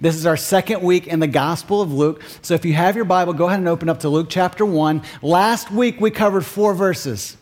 This 0.00 0.14
is 0.14 0.24
our 0.24 0.36
second 0.36 0.82
week 0.82 1.06
in 1.06 1.20
the 1.20 1.26
Gospel 1.26 1.82
of 1.82 1.92
Luke. 1.92 2.22
So 2.40 2.54
if 2.54 2.64
you 2.64 2.72
have 2.72 2.96
your 2.96 3.04
Bible, 3.04 3.34
go 3.34 3.48
ahead 3.48 3.58
and 3.58 3.68
open 3.68 3.90
up 3.90 4.00
to 4.00 4.08
Luke 4.08 4.28
chapter 4.30 4.64
1. 4.64 5.02
Last 5.20 5.70
week 5.70 6.00
we 6.00 6.10
covered 6.10 6.46
four 6.46 6.72
verses. 6.72 7.36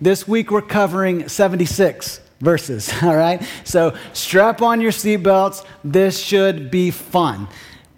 This 0.00 0.26
week 0.26 0.50
we're 0.50 0.60
covering 0.60 1.28
76 1.28 2.20
verses, 2.40 2.92
all 3.02 3.14
right? 3.14 3.46
So 3.62 3.96
strap 4.12 4.60
on 4.60 4.80
your 4.80 4.90
seatbelts. 4.90 5.64
This 5.84 6.18
should 6.18 6.68
be 6.72 6.90
fun. 6.90 7.46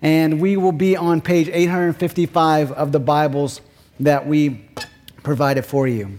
And 0.02 0.42
we 0.42 0.58
will 0.58 0.72
be 0.72 0.94
on 0.94 1.22
page 1.22 1.48
855 1.48 2.72
of 2.72 2.92
the 2.92 3.00
Bibles 3.00 3.62
that 3.98 4.26
we 4.26 4.68
provided 5.22 5.64
for 5.64 5.88
you 5.88 6.18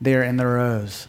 there 0.00 0.22
in 0.22 0.38
the 0.38 0.46
rows. 0.46 1.06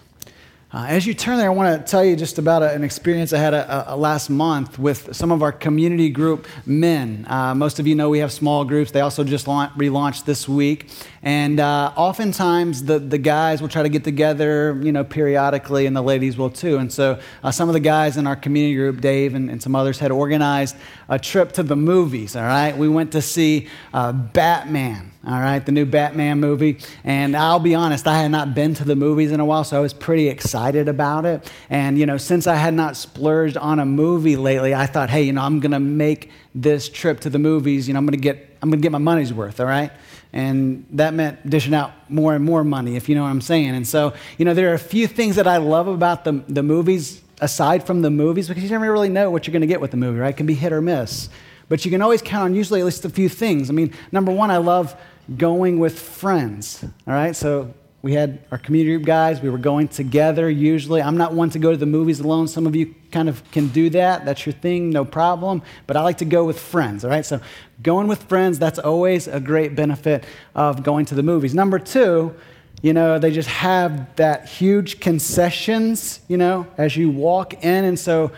Uh, 0.75 0.87
as 0.89 1.07
you 1.07 1.13
turn 1.13 1.37
there, 1.37 1.45
I 1.45 1.53
want 1.53 1.79
to 1.79 1.89
tell 1.89 2.03
you 2.03 2.17
just 2.17 2.37
about 2.37 2.61
a, 2.61 2.73
an 2.73 2.83
experience 2.83 3.31
I 3.31 3.37
had 3.37 3.53
a, 3.53 3.93
a, 3.93 3.95
last 3.95 4.29
month 4.29 4.77
with 4.77 5.15
some 5.15 5.31
of 5.31 5.41
our 5.41 5.53
community 5.53 6.09
group 6.09 6.47
men. 6.65 7.25
Uh, 7.29 7.55
most 7.55 7.79
of 7.79 7.87
you 7.87 7.95
know 7.95 8.09
we 8.09 8.19
have 8.19 8.29
small 8.29 8.65
groups. 8.65 8.91
They 8.91 8.99
also 8.99 9.23
just 9.23 9.47
launch, 9.47 9.71
relaunched 9.75 10.25
this 10.25 10.49
week. 10.49 10.89
And 11.23 11.61
uh, 11.61 11.93
oftentimes 11.95 12.83
the, 12.83 12.99
the 12.99 13.17
guys 13.17 13.61
will 13.61 13.69
try 13.69 13.83
to 13.83 13.89
get 13.89 14.03
together, 14.03 14.77
you 14.83 14.91
know, 14.91 15.05
periodically, 15.05 15.85
and 15.85 15.95
the 15.95 16.01
ladies 16.01 16.37
will 16.37 16.49
too. 16.49 16.75
And 16.75 16.91
so 16.91 17.21
uh, 17.41 17.51
some 17.51 17.69
of 17.69 17.73
the 17.73 17.79
guys 17.79 18.17
in 18.17 18.27
our 18.27 18.35
community 18.35 18.75
group, 18.75 18.99
Dave 18.99 19.33
and, 19.33 19.49
and, 19.49 19.63
some 19.63 19.77
others, 19.77 19.99
had 19.99 20.11
organized 20.11 20.75
a 21.07 21.17
trip 21.17 21.53
to 21.53 21.63
the 21.63 21.77
movies, 21.77 22.35
all 22.35 22.43
right? 22.43 22.77
We 22.77 22.89
went 22.89 23.13
to 23.13 23.21
see 23.21 23.69
uh, 23.93 24.11
Batman 24.11 25.13
all 25.27 25.39
right, 25.39 25.65
the 25.65 25.71
new 25.71 25.85
Batman 25.85 26.39
movie. 26.39 26.77
And 27.03 27.35
I'll 27.35 27.59
be 27.59 27.73
honest, 27.73 28.07
I 28.07 28.19
had 28.19 28.29
not 28.29 28.53
been 28.53 28.73
to 28.75 28.83
the 28.83 28.95
movies 28.95 29.31
in 29.31 29.39
a 29.39 29.45
while, 29.45 29.63
so 29.63 29.77
I 29.77 29.79
was 29.79 29.93
pretty 29.93 30.27
excited 30.27 30.87
about 30.87 31.25
it. 31.25 31.51
And, 31.69 31.97
you 31.97 32.05
know, 32.05 32.17
since 32.17 32.45
I 32.47 32.55
had 32.55 32.73
not 32.73 32.95
splurged 32.95 33.57
on 33.57 33.79
a 33.79 33.85
movie 33.85 34.35
lately, 34.35 34.75
I 34.75 34.85
thought, 34.85 35.09
hey, 35.09 35.23
you 35.23 35.33
know, 35.33 35.41
I'm 35.41 35.59
going 35.59 35.71
to 35.71 35.79
make 35.79 36.29
this 36.53 36.87
trip 36.89 37.19
to 37.21 37.29
the 37.29 37.39
movies, 37.39 37.87
you 37.87 37.93
know, 37.93 37.97
I'm 37.97 38.05
going 38.05 38.17
to 38.17 38.21
get, 38.21 38.57
I'm 38.61 38.71
to 38.71 38.77
get 38.77 38.91
my 38.91 38.97
money's 38.97 39.33
worth, 39.33 39.59
all 39.59 39.65
right? 39.65 39.91
And 40.31 40.85
that 40.91 41.13
meant 41.13 41.49
dishing 41.49 41.73
out 41.73 41.91
more 42.09 42.35
and 42.35 42.43
more 42.43 42.63
money, 42.63 42.95
if 42.95 43.09
you 43.09 43.15
know 43.15 43.23
what 43.23 43.29
I'm 43.29 43.41
saying. 43.41 43.69
And 43.69 43.87
so, 43.87 44.13
you 44.37 44.45
know, 44.45 44.53
there 44.53 44.71
are 44.71 44.73
a 44.73 44.79
few 44.79 45.07
things 45.07 45.37
that 45.37 45.47
I 45.47 45.57
love 45.57 45.87
about 45.87 46.23
the, 46.23 46.43
the 46.47 46.63
movies 46.63 47.21
aside 47.41 47.85
from 47.85 48.01
the 48.01 48.09
movies 48.09 48.47
because 48.47 48.63
you 48.63 48.69
never 48.69 48.91
really 48.91 49.09
know 49.09 49.29
what 49.29 49.47
you're 49.47 49.51
going 49.51 49.61
to 49.61 49.67
get 49.67 49.81
with 49.81 49.91
the 49.91 49.97
movie, 49.97 50.19
right? 50.19 50.33
It 50.33 50.37
can 50.37 50.45
be 50.45 50.53
hit 50.53 50.71
or 50.71 50.81
miss. 50.81 51.29
But 51.67 51.85
you 51.85 51.91
can 51.91 52.01
always 52.01 52.21
count 52.21 52.45
on 52.45 52.55
usually 52.55 52.79
at 52.79 52.85
least 52.85 53.05
a 53.05 53.09
few 53.09 53.29
things. 53.29 53.69
I 53.69 53.73
mean, 53.73 53.93
number 54.11 54.31
one, 54.31 54.51
I 54.51 54.57
love 54.57 54.95
going 55.37 55.79
with 55.79 55.99
friends. 55.99 56.83
All 57.07 57.13
right, 57.13 57.35
so 57.35 57.73
we 58.03 58.13
had 58.13 58.45
our 58.51 58.59
community 58.59 58.95
group 58.95 59.07
guys. 59.07 59.41
We 59.41 59.49
were 59.49 59.57
going 59.57 59.87
together 59.87 60.47
usually. 60.47 61.01
I'm 61.01 61.17
not 61.17 61.33
one 61.33 61.49
to 61.49 61.59
go 61.59 61.71
to 61.71 61.77
the 61.77 61.87
movies 61.87 62.19
alone. 62.19 62.47
Some 62.47 62.67
of 62.67 62.75
you 62.75 62.93
kind 63.11 63.27
of 63.27 63.43
can 63.51 63.69
do 63.69 63.89
that. 63.89 64.25
That's 64.25 64.45
your 64.45 64.53
thing, 64.53 64.91
no 64.91 65.03
problem. 65.03 65.63
But 65.87 65.97
I 65.97 66.03
like 66.03 66.19
to 66.19 66.25
go 66.25 66.45
with 66.45 66.59
friends. 66.59 67.03
All 67.03 67.09
right, 67.09 67.25
so 67.25 67.41
going 67.81 68.07
with 68.07 68.21
friends, 68.23 68.59
that's 68.59 68.77
always 68.77 69.27
a 69.27 69.39
great 69.39 69.75
benefit 69.75 70.23
of 70.53 70.83
going 70.83 71.05
to 71.05 71.15
the 71.15 71.23
movies. 71.23 71.55
Number 71.55 71.79
two, 71.79 72.35
you 72.83 72.93
know, 72.93 73.17
they 73.17 73.31
just 73.31 73.49
have 73.49 74.15
that 74.17 74.47
huge 74.47 74.99
concessions, 74.99 76.19
you 76.27 76.37
know, 76.37 76.67
as 76.77 76.95
you 76.95 77.09
walk 77.09 77.63
in. 77.63 77.85
And 77.85 77.97
so 77.97 78.31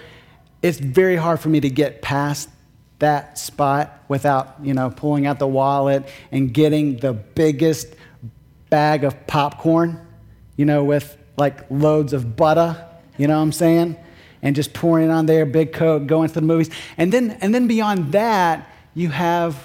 it's 0.62 0.80
very 0.80 1.18
hard 1.18 1.42
for 1.42 1.50
me 1.50 1.60
to 1.60 1.70
get 1.70 2.02
past 2.02 2.48
that 3.00 3.38
spot 3.38 4.04
without, 4.08 4.56
you 4.62 4.74
know, 4.74 4.90
pulling 4.90 5.26
out 5.26 5.40
the 5.40 5.48
wallet 5.48 6.08
and 6.32 6.54
getting 6.54 6.98
the 6.98 7.14
biggest 7.14 7.88
bag 8.70 9.04
of 9.04 9.28
popcorn, 9.28 10.06
you 10.56 10.66
know, 10.66 10.84
with 10.84 11.18
like 11.38 11.70
loads 11.70 12.14
of 12.14 12.36
butter, 12.36 12.84
you 13.18 13.28
know 13.28 13.36
what 13.36 13.44
I'm 13.44 13.52
saying? 13.52 13.96
And 14.42 14.56
just 14.56 14.74
pouring 14.74 15.10
it 15.10 15.12
on 15.12 15.26
there, 15.26 15.46
big 15.46 15.74
coat, 15.74 16.08
going 16.08 16.28
to 16.28 16.34
the 16.34 16.42
movies. 16.42 16.70
And 16.98 17.12
then, 17.12 17.32
and 17.42 17.54
then 17.54 17.68
beyond 17.68 18.12
that, 18.14 18.70
you 18.94 19.10
have 19.10 19.56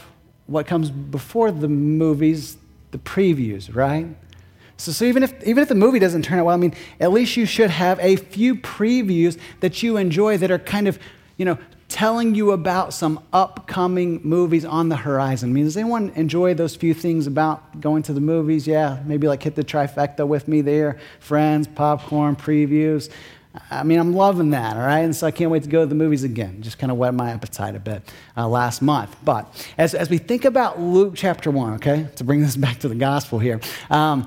what 0.47 0.67
comes 0.67 0.91
before 0.91 1.51
the 1.51 1.69
movies, 1.69 2.57
the 2.91 2.99
previews, 2.99 3.75
right? 3.75 4.07
So, 4.77 4.93
so 4.93 5.05
even, 5.05 5.23
if, 5.23 5.43
even 5.45 5.63
if 5.63 5.69
the 5.69 5.75
movie 5.75 5.99
doesn't 5.99 6.23
turn 6.23 6.39
out 6.39 6.47
well, 6.47 6.55
I 6.55 6.59
mean, 6.59 6.75
at 7.01 7.13
least 7.13 7.37
you 7.37 7.47
should 7.47 7.71
have 7.71 7.99
a 8.01 8.17
few 8.17 8.57
previews 8.57 9.39
that 9.61 9.83
you 9.83 9.97
enjoy 9.97 10.37
that 10.39 10.51
are 10.51 10.59
kind 10.59 10.89
of, 10.89 10.99
you 11.37 11.45
know, 11.45 11.59
telling 11.93 12.35
you 12.35 12.53
about 12.53 12.95
some 12.95 13.23
upcoming 13.35 14.19
movies 14.25 14.65
on 14.65 14.89
the 14.89 14.97
horizon. 14.97 15.51
I 15.51 15.53
mean, 15.53 15.65
does 15.65 15.77
anyone 15.77 16.11
enjoy 16.17 16.55
those 16.55 16.75
few 16.75 16.95
things 16.95 17.27
about 17.27 17.81
going 17.83 18.03
to 18.05 18.15
the 18.15 18.21
movies? 18.21 18.67
Yeah, 18.67 19.03
maybe 19.05 19.29
like 19.29 19.43
hit 19.43 19.55
the 19.55 19.63
trifecta 19.63 20.27
with 20.27 20.49
me 20.49 20.63
there 20.63 20.99
friends, 21.21 21.69
popcorn, 21.69 22.35
previews. 22.35 23.11
I 23.71 23.83
mean, 23.83 23.99
I'm 23.99 24.15
loving 24.15 24.51
that, 24.51 24.77
all 24.77 24.83
right? 24.83 25.01
And 25.01 25.15
so 25.15 25.27
I 25.27 25.31
can't 25.31 25.51
wait 25.51 25.65
to 25.65 25.69
go 25.69 25.81
to 25.81 25.87
the 25.87 25.95
movies 25.95 26.25
again. 26.25 26.63
Just 26.63 26.79
kind 26.79 26.91
of 26.91 26.97
whet 26.97 27.13
my 27.13 27.31
appetite 27.31 27.77
a 27.77 27.81
bit 27.81 28.03
uh, 28.35 28.49
last 28.49 28.81
month. 28.81 29.15
But 29.23 29.69
as, 29.77 29.95
as 29.95 30.09
we 30.09 30.17
think 30.17 30.47
about 30.47 30.81
Luke 30.81 31.13
chapter 31.15 31.51
1, 31.51 31.75
okay, 31.75 32.09
to 32.17 32.25
bring 32.25 32.41
this 32.41 32.57
back 32.65 32.79
to 32.79 32.89
the 32.89 32.95
gospel 32.95 33.39
here, 33.39 33.61
um, 33.91 34.27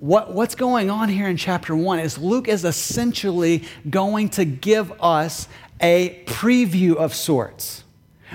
what, 0.00 0.32
what's 0.32 0.54
going 0.54 0.90
on 0.90 1.08
here 1.08 1.28
in 1.28 1.36
chapter 1.36 1.74
1 1.74 1.98
is 1.98 2.18
Luke 2.18 2.48
is 2.48 2.64
essentially 2.64 3.64
going 3.88 4.28
to 4.30 4.44
give 4.44 4.92
us 5.02 5.48
a 5.80 6.22
preview 6.26 6.96
of 6.96 7.14
sorts. 7.14 7.84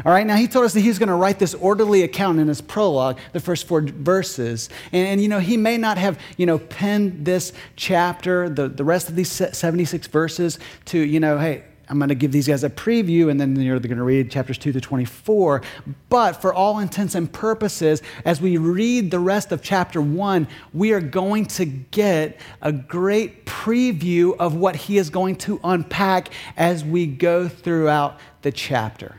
All 0.06 0.12
right, 0.12 0.25
now 0.25 0.35
he 0.35 0.47
told 0.47 0.66
us 0.66 0.74
that 0.74 0.79
he's 0.79 0.97
going 0.97 1.09
to 1.09 1.16
write 1.16 1.38
this 1.38 1.53
orderly 1.53 2.01
account 2.01 2.40
in 2.40 2.47
his 2.47 2.62
prologue, 2.62 3.19
the 3.31 3.40
first 3.40 3.68
four 3.68 3.81
verses. 3.81 4.69
And, 4.91 5.07
and, 5.07 5.22
you 5.22 5.28
know, 5.28 5.40
he 5.40 5.56
may 5.56 5.78
not 5.78 6.00
have, 6.00 6.19
you 6.35 6.47
know, 6.47 6.57
penned 6.57 7.25
this 7.25 7.53
chapter, 7.75 8.50
the, 8.50 8.68
the 8.69 8.84
rest 8.84 9.09
of 9.09 9.16
these 9.16 9.31
76 9.31 10.07
verses 10.07 10.57
to, 10.85 10.97
you 10.97 11.19
know, 11.19 11.38
hey, 11.38 11.63
I'm 11.89 11.99
going 11.99 12.09
to 12.09 12.16
give 12.16 12.31
these 12.31 12.47
guys 12.47 12.63
a 12.63 12.69
preview, 12.69 13.29
and 13.29 13.39
then 13.39 13.55
you're 13.57 13.77
going 13.77 13.97
to 13.97 14.03
read 14.03 14.31
chapters 14.31 14.57
2 14.57 14.71
to 14.71 14.81
24. 14.81 15.61
But 16.07 16.33
for 16.33 16.53
all 16.53 16.79
intents 16.79 17.13
and 17.13 17.31
purposes, 17.31 18.01
as 18.23 18.39
we 18.39 18.57
read 18.57 19.11
the 19.11 19.19
rest 19.19 19.51
of 19.51 19.61
chapter 19.61 20.01
1, 20.01 20.47
we 20.73 20.94
are 20.94 21.01
going 21.01 21.45
to 21.47 21.66
get 21.66 22.39
a 22.61 22.71
great 22.71 23.45
preview 23.45 24.35
of 24.38 24.55
what 24.55 24.75
he 24.75 24.97
is 24.97 25.09
going 25.09 25.35
to 25.38 25.59
unpack 25.63 26.29
as 26.55 26.85
we 26.85 27.05
go 27.05 27.49
throughout 27.49 28.17
the 28.44 28.51
chapter. 28.51 29.17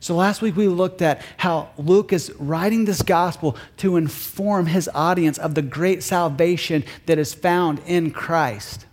So 0.00 0.14
last 0.14 0.40
week 0.40 0.56
we 0.56 0.68
looked 0.68 1.02
at 1.02 1.22
how 1.36 1.70
Luke 1.76 2.12
is 2.12 2.32
writing 2.38 2.84
this 2.84 3.02
gospel 3.02 3.56
to 3.78 3.96
inform 3.96 4.66
his 4.66 4.88
audience 4.94 5.38
of 5.38 5.54
the 5.54 5.62
great 5.62 6.02
salvation 6.02 6.84
that 7.06 7.18
is 7.18 7.34
found 7.34 7.80
in 7.84 8.12
Christ. 8.12 8.86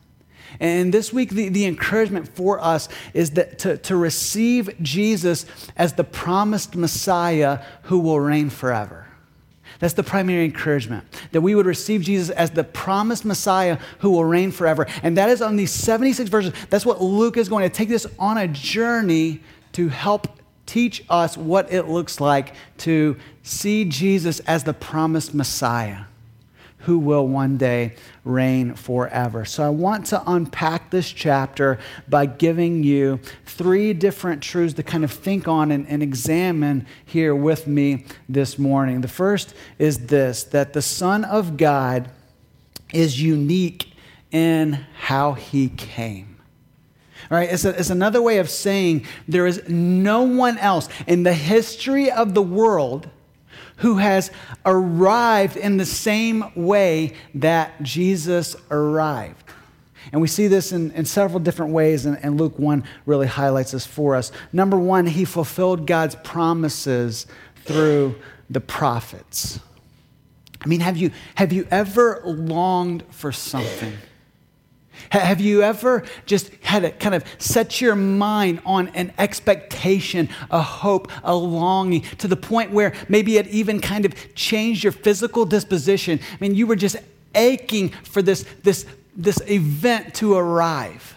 And 0.60 0.94
this 0.94 1.12
week, 1.12 1.30
the, 1.32 1.50
the 1.50 1.66
encouragement 1.66 2.28
for 2.28 2.60
us 2.60 2.90
is 3.14 3.32
that 3.32 3.60
to, 3.60 3.78
to 3.78 3.96
receive 3.96 4.70
Jesus 4.82 5.46
as 5.76 5.94
the 5.94 6.04
promised 6.04 6.76
Messiah 6.76 7.60
who 7.84 8.00
will 8.00 8.20
reign 8.20 8.50
forever. 8.50 9.08
That's 9.80 9.94
the 9.94 10.04
primary 10.04 10.46
encouragement, 10.46 11.04
that 11.32 11.42
we 11.42 11.54
would 11.54 11.66
receive 11.66 12.02
Jesus 12.02 12.30
as 12.30 12.52
the 12.52 12.64
promised 12.64 13.26
Messiah 13.26 13.78
who 14.00 14.12
will 14.12 14.24
reign 14.24 14.52
forever. 14.52 14.88
And 15.04 15.18
that 15.18 15.30
is 15.30 15.42
on 15.42 15.58
these 15.58 15.72
76 15.72 16.30
verses. 16.30 16.54
That's 16.70 16.86
what 16.86 17.02
Luke 17.02 17.36
is 17.36 17.50
going 17.50 17.70
to 17.70 17.76
take 17.76 17.90
this 17.90 18.08
on 18.18 18.38
a 18.38 18.48
journey 18.48 19.42
to 19.74 19.90
help 19.90 20.40
teach 20.66 21.04
us 21.10 21.38
what 21.38 21.72
it 21.72 21.88
looks 21.88 22.20
like 22.20 22.56
to 22.78 23.18
see 23.44 23.86
Jesus 23.86 24.40
as 24.42 24.64
the 24.64 24.74
promised 24.74 25.34
Messiah 25.34 26.06
who 26.86 27.00
will 27.00 27.28
one 27.28 27.58
day 27.58 27.96
reign 28.24 28.74
forever. 28.76 29.44
So 29.44 29.64
I 29.64 29.70
want 29.70 30.06
to 30.08 30.22
unpack 30.26 30.92
this 30.92 31.12
chapter 31.12 31.80
by 32.08 32.28
giving 32.28 32.84
you 32.84 33.20
three 33.46 33.94
different 33.94 34.42
truths 34.42 34.76
to 34.76 34.84
kind 34.84 35.04
of 35.04 35.12
think 35.12 35.48
on 35.48 35.72
and, 35.72 35.88
and 35.88 36.04
examine 36.04 36.86
here 37.04 37.36
with 37.36 37.66
me 37.68 38.06
this 38.30 38.60
morning. 38.60 39.02
The 39.02 39.08
first 39.08 39.56
is 39.80 40.08
this 40.08 40.44
that 40.46 40.74
the 40.74 40.82
Son 40.82 41.24
of 41.24 41.58
God 41.58 42.10
is 42.94 43.22
unique 43.22 43.92
in 44.32 44.74
how 45.00 45.34
he 45.34 45.70
came. 45.70 46.38
All 47.32 47.38
right, 47.38 47.52
it's, 47.52 47.66
a, 47.66 47.70
it's 47.70 47.90
another 47.90 48.22
way 48.22 48.38
of 48.38 48.50
saying 48.50 49.06
there 49.28 49.48
is 49.48 49.68
no 49.68 50.22
one 50.22 50.60
else 50.60 50.88
in 51.08 51.24
the 51.24 51.34
history 51.34 52.12
of 52.12 52.36
the 52.36 52.44
world 52.44 53.10
who 53.78 53.98
has 53.98 54.32
arrived 54.66 55.58
in 55.58 55.78
the 55.78 55.86
same 55.86 56.46
way 56.56 57.14
that 57.34 57.82
Jesus 57.82 58.56
arrived. 58.72 59.44
And 60.12 60.22
we 60.22 60.28
see 60.28 60.48
this 60.48 60.72
in, 60.72 60.92
in 60.92 61.06
several 61.06 61.40
different 61.40 61.74
ways, 61.74 62.06
and, 62.06 62.18
and 62.22 62.40
Luke 62.40 62.60
1 62.60 62.84
really 63.06 63.28
highlights 63.28 63.72
this 63.72 63.86
for 63.86 64.16
us. 64.16 64.32
Number 64.54 64.78
one, 64.78 65.08
he 65.08 65.26
fulfilled 65.26 65.88
God's 65.88 66.16
promises 66.16 67.26
through 67.66 68.16
the 68.50 68.62
prophets. 68.62 69.60
I 70.62 70.68
mean, 70.68 70.80
have 70.80 70.98
you, 70.98 71.12
have 71.36 71.52
you 71.52 71.68
ever 71.72 72.22
longed 72.24 73.04
for 73.10 73.32
something? 73.32 73.94
Have 75.10 75.42
you 75.42 75.62
ever 75.62 76.04
just 76.26 76.54
had 76.64 76.84
to 76.84 76.92
kind 76.92 77.16
of 77.16 77.24
set 77.38 77.82
your 77.82 77.96
mind 77.96 78.62
on 78.66 78.90
an 78.90 79.14
expectation, 79.18 80.30
a 80.50 80.62
hope, 80.62 81.12
a 81.24 81.36
longing 81.36 82.02
to 82.20 82.28
the 82.28 82.36
point 82.36 82.72
where 82.72 82.94
maybe 83.10 83.38
it 83.38 83.48
even 83.48 83.80
kind 83.80 84.06
of 84.06 84.14
changed 84.36 84.84
your 84.84 84.92
physical 84.92 85.46
disposition? 85.46 86.20
I 86.32 86.38
mean, 86.40 86.56
you 86.56 86.68
were 86.68 86.76
just 86.76 86.98
aching 87.34 87.90
for 87.90 88.22
this, 88.22 88.46
this, 88.64 88.86
this 89.16 89.40
event 89.50 90.14
to 90.16 90.36
arrive. 90.36 91.16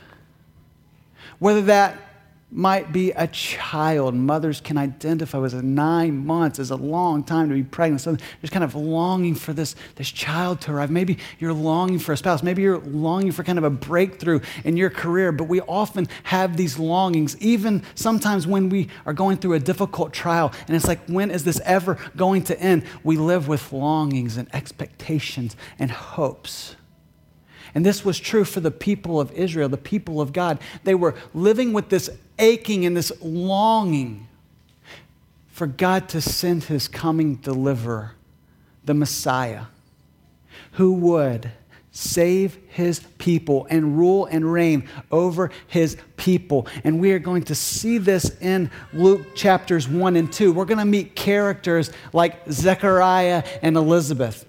Whether 1.39 1.63
that 1.63 2.08
might 2.51 2.93
be 2.93 3.11
a 3.13 3.27
child. 3.27 4.15
Mothers 4.15 4.61
can 4.63 4.79
identify 4.79 5.37
with 5.37 5.53
nine 5.63 6.25
months 6.25 6.59
is 6.59 6.71
a 6.71 6.77
long 6.77 7.23
time 7.23 7.49
to 7.51 7.55
be 7.55 7.63
pregnant. 7.63 8.01
So 8.01 8.17
there's 8.41 8.51
kind 8.51 8.65
of 8.65 8.75
longing 8.75 9.35
for 9.35 9.53
this, 9.53 9.77
this 9.97 10.11
child 10.11 10.63
to 10.63 10.73
arrive. 10.73 10.91
Maybe 10.91 11.19
you're 11.39 11.53
longing 11.53 11.99
for 11.99 12.13
a 12.13 12.17
spouse. 12.17 12.43
Maybe 12.43 12.63
you're 12.63 12.79
longing 12.79 13.33
for 13.33 13.45
kind 13.45 13.59
of 13.59 13.65
a 13.65 13.71
breakthrough 13.71 14.41
in 14.65 14.79
your 14.79 14.89
career. 14.89 15.31
But 15.31 15.45
we 15.45 15.61
often 15.61 16.09
have 16.25 16.57
these 16.57 16.79
longings, 16.79 17.37
even 17.39 17.83
sometimes 17.95 18.47
when 18.47 18.71
we 18.71 18.89
are 19.05 19.13
going 19.13 19.37
through 19.37 19.53
a 19.53 19.61
difficult 19.61 20.15
trial. 20.15 20.51
And 20.67 20.75
it's 20.75 20.89
like, 20.89 21.05
when 21.07 21.31
is 21.31 21.45
this 21.45 21.61
ever 21.67 21.99
going 22.17 22.45
to 22.45 22.59
end? 22.59 22.85
We 23.05 23.19
live 23.19 23.47
with 23.47 23.73
longings 23.75 24.39
and 24.39 24.49
expectations 24.55 25.55
and 25.79 25.91
hopes. 25.91 26.77
And 27.75 27.85
this 27.85 28.07
was 28.07 28.19
true 28.19 28.45
for 28.45 28.61
the 28.61 28.71
people 28.71 29.21
of 29.21 29.31
Israel, 29.33 29.69
the 29.69 29.77
people 29.77 30.23
of 30.23 30.33
God. 30.33 30.59
They 30.85 30.95
were 30.95 31.15
living 31.35 31.75
with 31.75 31.91
this 31.91 32.09
aching 32.39 32.85
and 32.87 32.97
this 32.97 33.13
longing 33.21 34.29
for 35.49 35.67
God 35.67 36.09
to 36.11 36.21
send 36.21 36.65
his 36.65 36.87
coming 36.89 37.37
deliverer, 37.37 38.13
the 38.85 38.95
Messiah, 38.95 39.65
who 40.73 40.93
would 40.93 41.51
save 41.91 42.57
his 42.69 43.01
people 43.19 43.67
and 43.71 43.99
rule 43.99 44.27
and 44.27 44.53
reign 44.53 44.89
over 45.11 45.51
his 45.67 45.97
people. 46.17 46.69
And 46.85 47.01
we 47.01 47.11
are 47.11 47.19
going 47.19 47.43
to 47.45 47.57
see 47.57 47.99
this 47.99 48.37
in 48.41 48.71
Luke 48.93 49.35
chapters 49.35 49.89
1 49.89 50.15
and 50.15 50.33
2. 50.33 50.53
We're 50.53 50.65
going 50.65 50.79
to 50.79 50.85
meet 50.85 51.17
characters 51.17 51.91
like 52.13 52.49
Zechariah 52.53 53.43
and 53.63 53.77
Elizabeth. 53.77 54.47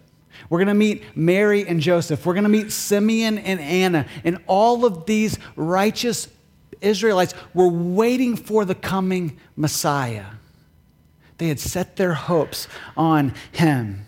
We're 0.49 0.59
going 0.59 0.67
to 0.67 0.73
meet 0.75 1.03
Mary 1.15 1.67
and 1.67 1.79
Joseph. 1.81 2.23
We're 2.23 2.33
going 2.33 2.43
to 2.43 2.49
meet 2.49 2.71
Simeon 2.71 3.39
and 3.39 3.59
Anna. 3.59 4.05
And 4.23 4.37
all 4.45 4.85
of 4.85 5.07
these 5.07 5.39
righteous 5.55 6.27
Israelites 6.81 7.33
were 7.53 7.67
waiting 7.67 8.35
for 8.35 8.65
the 8.65 8.75
coming 8.75 9.37
Messiah. 9.55 10.25
They 11.37 11.47
had 11.47 11.59
set 11.59 11.95
their 11.95 12.13
hopes 12.13 12.67
on 12.97 13.33
him. 13.51 14.05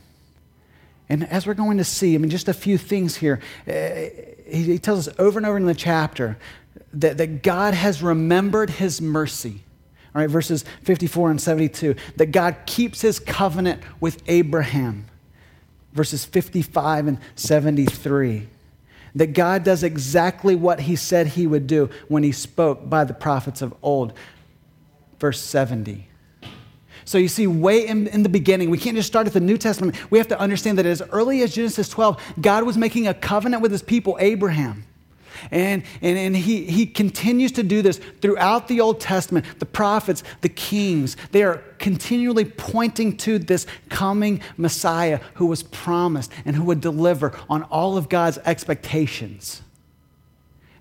And 1.10 1.28
as 1.30 1.46
we're 1.46 1.54
going 1.54 1.78
to 1.78 1.84
see, 1.84 2.16
I 2.16 2.18
mean, 2.18 2.30
just 2.30 2.48
a 2.48 2.54
few 2.54 2.78
things 2.78 3.18
here. 3.18 3.42
Uh, 3.68 4.10
he, 4.50 4.80
tells 4.80 5.08
us 5.08 5.16
over 5.20 5.40
and 5.40 5.46
over 5.46 5.58
in 5.58 5.66
the 5.66 5.74
chapter 5.74 6.38
that, 6.94 7.18
that 7.18 7.44
God 7.44 7.74
has 7.74 8.02
remembered 8.02 8.70
his 8.70 9.02
mercy. 9.02 9.64
All 10.14 10.22
right, 10.22 10.30
verses 10.30 10.66
54 10.84 11.32
and 11.32 11.42
72, 11.42 11.96
that 12.18 12.28
God 12.28 12.58
keeps 12.66 13.02
his 13.02 13.20
covenant 13.20 13.82
with 14.00 14.22
Abraham 14.28 15.06
verses 15.94 16.26
55 16.26 17.08
and 17.08 17.18
73. 17.36 18.48
That 19.16 19.34
God 19.34 19.64
does 19.64 19.84
exactly 19.84 20.56
what 20.56 20.82
he 20.82 20.96
said 20.96 21.28
he 21.28 21.48
would 21.48 21.68
do 21.68 21.90
when 22.08 22.24
he 22.24 22.32
spoke 22.32 22.90
by 22.90 23.04
the 23.04 23.14
prophets 23.14 23.62
of 23.62 23.74
old. 23.82 24.14
Verse 25.20 25.42
70. 25.42 26.08
So 27.04 27.18
you 27.18 27.28
see, 27.28 27.48
way 27.48 27.88
in, 27.88 28.08
in, 28.08 28.24
the 28.24 28.30
beginning, 28.30 28.70
we 28.70 28.78
can't 28.78 28.96
just 28.96 29.08
start 29.08 29.28
at 29.28 29.34
the 29.34 29.40
New 29.40 29.58
Testament. 29.58 29.96
We 30.12 30.18
have 30.18 30.28
to 30.30 30.40
understand 30.40 30.78
that 30.78 30.86
as 30.86 31.02
early 31.12 31.42
as 31.42 31.54
Genesis 31.54 31.90
12, 31.90 32.36
God 32.40 32.64
was 32.64 32.78
making 32.78 33.08
a 33.08 33.14
covenant 33.14 33.62
with 33.62 33.72
his 33.72 33.82
people, 33.82 34.18
Abraham. 34.20 34.86
And, 35.50 35.84
and, 36.02 36.18
and 36.18 36.36
he, 36.36 36.66
he 36.66 36.86
continues 36.86 37.52
to 37.54 37.64
do 37.64 37.82
this 37.82 38.00
throughout 38.22 38.68
the 38.68 38.82
Old 38.82 39.00
Testament. 39.00 39.46
The 39.60 39.66
prophets, 39.66 40.24
the 40.42 40.50
kings, 40.50 41.18
they 41.32 41.44
are 41.44 41.64
continually 41.80 42.46
pointing 42.46 43.18
to 43.18 43.40
this 43.40 43.66
coming 43.90 44.42
Messiah 44.58 45.20
who 45.36 45.48
was 45.48 45.64
promised 45.64 46.32
and 46.46 46.56
who 46.56 46.64
would 46.66 46.82
deliver 46.82 47.38
on 47.50 47.64
all 47.64 47.98
of 47.98 48.10
God's 48.10 48.38
expectations. 48.40 49.62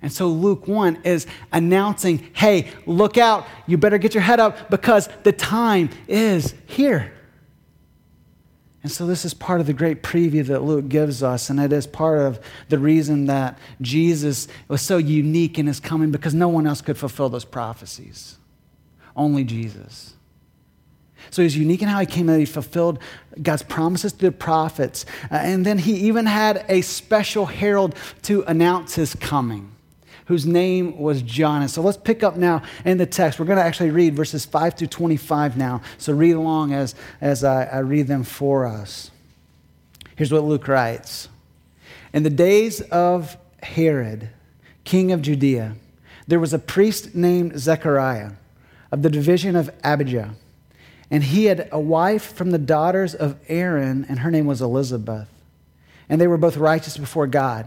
And 0.02 0.12
so 0.12 0.29
Luke 0.29 0.67
1 0.67 1.00
is 1.05 1.26
announcing 1.52 2.31
hey, 2.32 2.70
look 2.87 3.19
out, 3.19 3.47
you 3.67 3.76
better 3.76 3.99
get 3.99 4.14
your 4.14 4.23
head 4.23 4.41
up 4.41 4.70
because 4.70 5.08
the 5.25 5.32
time 5.32 5.91
is 6.08 6.55
here. 6.67 7.12
And 8.82 8.91
so, 8.91 9.06
this 9.06 9.27
is 9.27 9.35
part 9.35 9.61
of 9.61 9.67
the 9.67 9.75
great 9.75 10.03
preview 10.03 10.44
that 10.47 10.62
Luke 10.62 10.88
gives 10.88 11.23
us, 11.23 11.50
and 11.50 11.61
it 11.61 11.71
is 11.71 11.87
part 11.87 12.19
of 12.19 12.41
the 12.71 12.79
reason 12.79 13.27
that 13.27 13.59
Jesus 13.82 14.49
was 14.69 14.81
so 14.81 14.97
unique 14.97 15.59
in 15.59 15.67
his 15.67 15.81
coming 15.81 16.11
because 16.11 16.32
no 16.32 16.49
one 16.49 16.67
else 16.67 16.81
could 16.81 16.97
fulfill 16.97 17.29
those 17.29 17.44
prophecies. 17.44 18.38
Only 19.15 19.44
Jesus. 19.44 20.15
So 21.31 21.43
he's 21.43 21.56
unique 21.56 21.82
in 21.82 21.88
how 21.88 22.00
he 22.00 22.06
came 22.06 22.31
and 22.31 22.41
he 22.41 22.47
fulfilled 22.47 22.99
God's 23.43 23.62
promises 23.62 24.12
to 24.15 24.27
the 24.27 24.32
prophets. 24.32 25.05
Uh, 25.31 25.37
and 25.37 25.67
then 25.67 25.76
he 25.76 25.94
even 26.09 26.25
had 26.25 26.65
a 26.69 26.81
special 26.81 27.47
herald 27.47 27.94
to 28.23 28.43
announce 28.44 28.94
his 28.94 29.15
coming 29.15 29.71
whose 30.31 30.47
name 30.47 30.97
was 30.97 31.23
John. 31.23 31.61
And 31.61 31.69
so 31.69 31.82
let's 31.82 31.99
pick 31.99 32.23
up 32.23 32.37
now 32.37 32.62
in 32.85 32.99
the 32.99 33.05
text. 33.05 33.41
We're 33.41 33.47
going 33.47 33.59
to 33.59 33.65
actually 33.65 33.91
read 33.91 34.15
verses 34.15 34.44
5 34.44 34.75
through 34.75 34.87
25 34.87 35.56
now. 35.56 35.82
So 35.99 36.12
read 36.12 36.37
along 36.37 36.73
as, 36.73 36.94
as 37.21 37.43
I, 37.43 37.65
I 37.65 37.79
read 37.79 38.06
them 38.06 38.23
for 38.23 38.65
us. 38.65 39.11
Here's 40.15 40.32
what 40.32 40.44
Luke 40.44 40.69
writes 40.69 41.29
In 42.12 42.23
the 42.23 42.31
days 42.31 42.81
of 42.81 43.37
Herod, 43.61 44.31
king 44.85 45.11
of 45.11 45.21
Judea, 45.21 45.75
there 46.29 46.38
was 46.38 46.55
a 46.55 46.61
priest 46.61 47.17
named 47.17 47.59
Zechariah 47.59 48.31
of 48.93 49.03
the 49.03 49.11
division 49.11 49.56
of 49.56 49.69
Abijah. 49.83 50.37
And 51.11 51.25
he 51.25 51.47
had 51.47 51.69
a 51.73 51.81
wife 51.81 52.35
from 52.35 52.53
the 52.53 52.59
daughters 52.59 53.17
of 53.17 53.37
Aaron, 53.49 54.06
and 54.09 54.21
her 54.21 54.31
name 54.31 54.47
was 54.47 54.62
Elizabeth. 54.62 55.26
And 56.09 56.21
they 56.21 56.29
were 56.29 56.38
both 56.38 56.56
righteous 56.56 56.97
before 56.97 57.26
God 57.26 57.67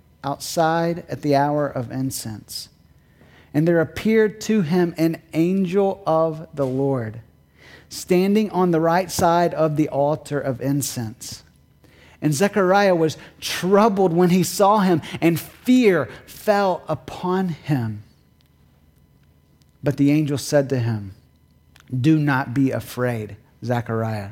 outside 0.23 1.05
at 1.09 1.21
the 1.21 1.35
hour 1.35 1.67
of 1.67 1.91
incense. 1.91 2.69
And 3.53 3.67
there 3.67 3.81
appeared 3.81 4.39
to 4.41 4.61
him 4.61 4.93
an 4.97 5.21
angel 5.33 6.01
of 6.05 6.47
the 6.53 6.65
Lord, 6.65 7.21
standing 7.89 8.49
on 8.51 8.71
the 8.71 8.79
right 8.79 9.11
side 9.11 9.53
of 9.53 9.75
the 9.75 9.89
altar 9.89 10.39
of 10.39 10.61
incense. 10.61 11.43
And 12.21 12.33
Zechariah 12.33 12.95
was 12.95 13.17
troubled 13.39 14.13
when 14.13 14.29
he 14.29 14.43
saw 14.43 14.79
him, 14.79 15.01
and 15.19 15.39
fear 15.39 16.07
fell 16.25 16.83
upon 16.87 17.49
him. 17.49 18.03
But 19.83 19.97
the 19.97 20.11
angel 20.11 20.37
said 20.37 20.69
to 20.69 20.79
him, 20.79 21.15
Do 21.99 22.17
not 22.17 22.53
be 22.53 22.71
afraid, 22.71 23.37
Zechariah 23.65 24.31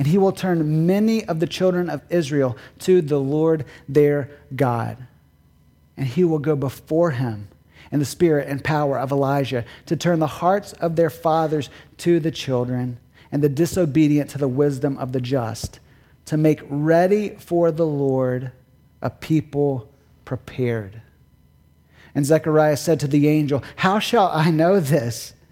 and 0.00 0.06
he 0.06 0.16
will 0.16 0.32
turn 0.32 0.86
many 0.86 1.26
of 1.26 1.40
the 1.40 1.46
children 1.46 1.90
of 1.90 2.00
Israel 2.08 2.56
to 2.78 3.02
the 3.02 3.20
Lord 3.20 3.66
their 3.86 4.30
God. 4.56 4.96
And 5.94 6.06
he 6.06 6.24
will 6.24 6.38
go 6.38 6.56
before 6.56 7.10
him 7.10 7.48
in 7.92 7.98
the 7.98 8.06
spirit 8.06 8.48
and 8.48 8.64
power 8.64 8.98
of 8.98 9.12
Elijah 9.12 9.62
to 9.84 9.96
turn 9.98 10.18
the 10.18 10.26
hearts 10.26 10.72
of 10.72 10.96
their 10.96 11.10
fathers 11.10 11.68
to 11.98 12.18
the 12.18 12.30
children 12.30 12.98
and 13.30 13.44
the 13.44 13.50
disobedient 13.50 14.30
to 14.30 14.38
the 14.38 14.48
wisdom 14.48 14.96
of 14.96 15.12
the 15.12 15.20
just, 15.20 15.80
to 16.24 16.38
make 16.38 16.62
ready 16.70 17.36
for 17.36 17.70
the 17.70 17.86
Lord 17.86 18.52
a 19.02 19.10
people 19.10 19.86
prepared. 20.24 21.02
And 22.14 22.24
Zechariah 22.24 22.78
said 22.78 23.00
to 23.00 23.06
the 23.06 23.28
angel, 23.28 23.62
How 23.76 23.98
shall 23.98 24.30
I 24.32 24.50
know 24.50 24.80
this? 24.80 25.34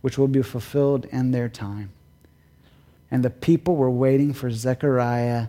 which 0.00 0.18
will 0.18 0.28
be 0.28 0.42
fulfilled 0.42 1.04
in 1.06 1.30
their 1.30 1.48
time. 1.48 1.90
And 3.10 3.24
the 3.24 3.30
people 3.30 3.76
were 3.76 3.90
waiting 3.90 4.32
for 4.32 4.50
Zechariah, 4.50 5.48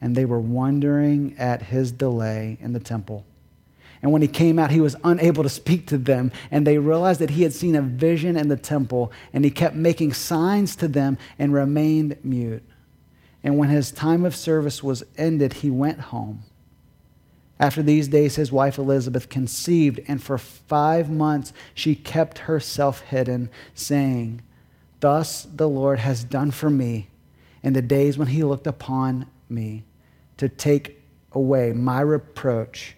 and 0.00 0.14
they 0.14 0.24
were 0.24 0.40
wondering 0.40 1.34
at 1.38 1.62
his 1.62 1.92
delay 1.92 2.58
in 2.60 2.72
the 2.72 2.80
temple. 2.80 3.24
And 4.02 4.12
when 4.12 4.22
he 4.22 4.28
came 4.28 4.58
out, 4.58 4.70
he 4.70 4.80
was 4.80 4.96
unable 5.04 5.42
to 5.42 5.48
speak 5.48 5.86
to 5.88 5.98
them. 5.98 6.32
And 6.50 6.66
they 6.66 6.78
realized 6.78 7.20
that 7.20 7.30
he 7.30 7.42
had 7.42 7.52
seen 7.52 7.76
a 7.76 7.82
vision 7.82 8.36
in 8.36 8.48
the 8.48 8.56
temple. 8.56 9.12
And 9.32 9.44
he 9.44 9.50
kept 9.50 9.76
making 9.76 10.14
signs 10.14 10.74
to 10.76 10.88
them 10.88 11.18
and 11.38 11.52
remained 11.52 12.16
mute. 12.24 12.62
And 13.42 13.58
when 13.58 13.68
his 13.68 13.90
time 13.90 14.24
of 14.24 14.34
service 14.34 14.82
was 14.82 15.04
ended, 15.18 15.54
he 15.54 15.70
went 15.70 16.00
home. 16.00 16.44
After 17.60 17.82
these 17.82 18.08
days, 18.08 18.36
his 18.36 18.50
wife 18.50 18.78
Elizabeth 18.78 19.28
conceived, 19.28 20.00
and 20.08 20.22
for 20.22 20.38
five 20.38 21.10
months 21.10 21.52
she 21.74 21.94
kept 21.94 22.38
herself 22.38 23.02
hidden, 23.02 23.50
saying, 23.74 24.40
Thus 25.00 25.42
the 25.42 25.68
Lord 25.68 25.98
has 25.98 26.24
done 26.24 26.52
for 26.52 26.70
me 26.70 27.08
in 27.62 27.74
the 27.74 27.82
days 27.82 28.16
when 28.16 28.28
he 28.28 28.42
looked 28.42 28.66
upon 28.66 29.26
me 29.50 29.84
to 30.38 30.48
take 30.48 31.02
away 31.32 31.72
my 31.72 32.00
reproach 32.00 32.96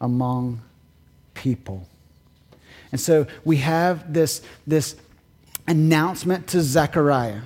among 0.00 0.62
people. 1.34 1.88
And 2.92 3.00
so 3.00 3.26
we 3.44 3.56
have 3.56 4.12
this, 4.12 4.42
this 4.64 4.94
announcement 5.66 6.46
to 6.48 6.62
Zechariah 6.62 7.42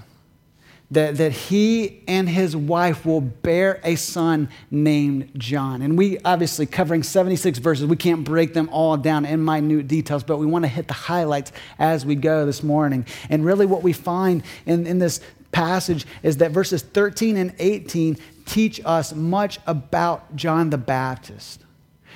that, 0.91 1.17
that 1.19 1.33
he 1.33 2.03
and 2.09 2.29
his 2.29 2.57
wife 2.57 3.05
will 3.05 3.21
bear 3.21 3.81
a 3.85 3.95
son 3.97 4.49
named 4.71 5.31
John. 5.37 5.83
And 5.83 5.99
we 5.99 6.19
obviously, 6.25 6.65
covering 6.65 7.03
76 7.03 7.59
verses, 7.59 7.87
we 7.87 7.97
can't 7.97 8.25
break 8.25 8.55
them 8.55 8.69
all 8.73 8.97
down 8.97 9.27
in 9.27 9.45
minute 9.45 9.87
details, 9.87 10.25
but 10.25 10.39
we 10.39 10.47
want 10.47 10.65
to 10.65 10.69
hit 10.69 10.89
the 10.89 10.95
highlights 10.95 11.53
as 11.79 12.07
we 12.07 12.15
go 12.15 12.47
this 12.47 12.63
morning. 12.63 13.05
And 13.29 13.45
really, 13.45 13.67
what 13.67 13.83
we 13.83 13.93
find 13.93 14.43
in, 14.65 14.87
in 14.87 14.99
this 14.99 15.21
passage 15.53 16.07
is 16.23 16.39
that 16.39 16.53
verses 16.53 16.83
13 16.83 17.37
and 17.37 17.55
18 17.59 18.17
teach 18.47 18.81
us 18.85 19.13
much 19.15 19.59
about 19.67 20.37
John 20.37 20.71
the 20.71 20.79
Baptist. 20.79 21.65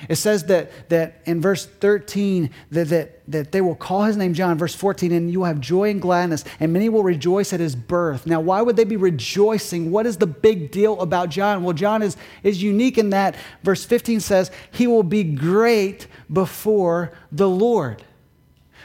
It 0.09 0.15
says 0.15 0.45
that, 0.45 0.89
that 0.89 1.21
in 1.25 1.41
verse 1.41 1.65
13 1.65 2.49
that, 2.71 2.89
that, 2.89 3.21
that 3.29 3.51
they 3.51 3.61
will 3.61 3.75
call 3.75 4.03
his 4.03 4.17
name 4.17 4.33
John. 4.33 4.57
Verse 4.57 4.75
14, 4.75 5.11
and 5.11 5.31
you 5.31 5.39
will 5.39 5.45
have 5.45 5.59
joy 5.59 5.89
and 5.89 6.01
gladness, 6.01 6.43
and 6.59 6.73
many 6.73 6.89
will 6.89 7.03
rejoice 7.03 7.53
at 7.53 7.59
his 7.59 7.75
birth. 7.75 8.25
Now, 8.25 8.41
why 8.41 8.61
would 8.61 8.75
they 8.75 8.83
be 8.83 8.97
rejoicing? 8.97 9.91
What 9.91 10.05
is 10.05 10.17
the 10.17 10.27
big 10.27 10.71
deal 10.71 10.99
about 10.99 11.29
John? 11.29 11.63
Well, 11.63 11.73
John 11.73 12.01
is, 12.01 12.17
is 12.43 12.61
unique 12.61 12.97
in 12.97 13.11
that 13.11 13.35
verse 13.63 13.85
15 13.85 14.19
says, 14.19 14.51
he 14.71 14.87
will 14.87 15.03
be 15.03 15.23
great 15.23 16.07
before 16.31 17.11
the 17.31 17.49
Lord. 17.49 18.03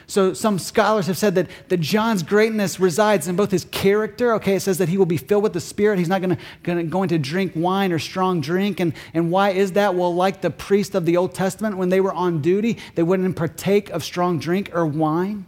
So 0.06 0.32
some 0.32 0.58
scholars 0.58 1.06
have 1.06 1.18
said 1.18 1.34
that, 1.34 1.48
that 1.68 1.80
John's 1.80 2.22
greatness 2.22 2.80
resides 2.80 3.28
in 3.28 3.36
both 3.36 3.50
his 3.50 3.64
character. 3.66 4.34
Okay, 4.34 4.54
it 4.54 4.60
says 4.60 4.78
that 4.78 4.88
he 4.88 4.96
will 4.96 5.06
be 5.06 5.16
filled 5.16 5.42
with 5.42 5.52
the 5.52 5.60
Spirit. 5.60 5.98
He's 5.98 6.08
not 6.08 6.20
gonna, 6.20 6.38
gonna, 6.62 6.84
going 6.84 7.08
to 7.10 7.18
drink 7.18 7.52
wine 7.54 7.92
or 7.92 7.98
strong 7.98 8.40
drink. 8.40 8.80
And, 8.80 8.94
and 9.14 9.30
why 9.30 9.50
is 9.50 9.72
that? 9.72 9.94
Well, 9.94 10.14
like 10.14 10.40
the 10.40 10.50
priest 10.50 10.94
of 10.94 11.04
the 11.04 11.16
Old 11.16 11.34
Testament, 11.34 11.76
when 11.76 11.88
they 11.88 12.00
were 12.00 12.12
on 12.12 12.40
duty, 12.40 12.78
they 12.94 13.02
wouldn't 13.02 13.36
partake 13.36 13.90
of 13.90 14.04
strong 14.04 14.38
drink 14.38 14.70
or 14.72 14.86
wine. 14.86 15.46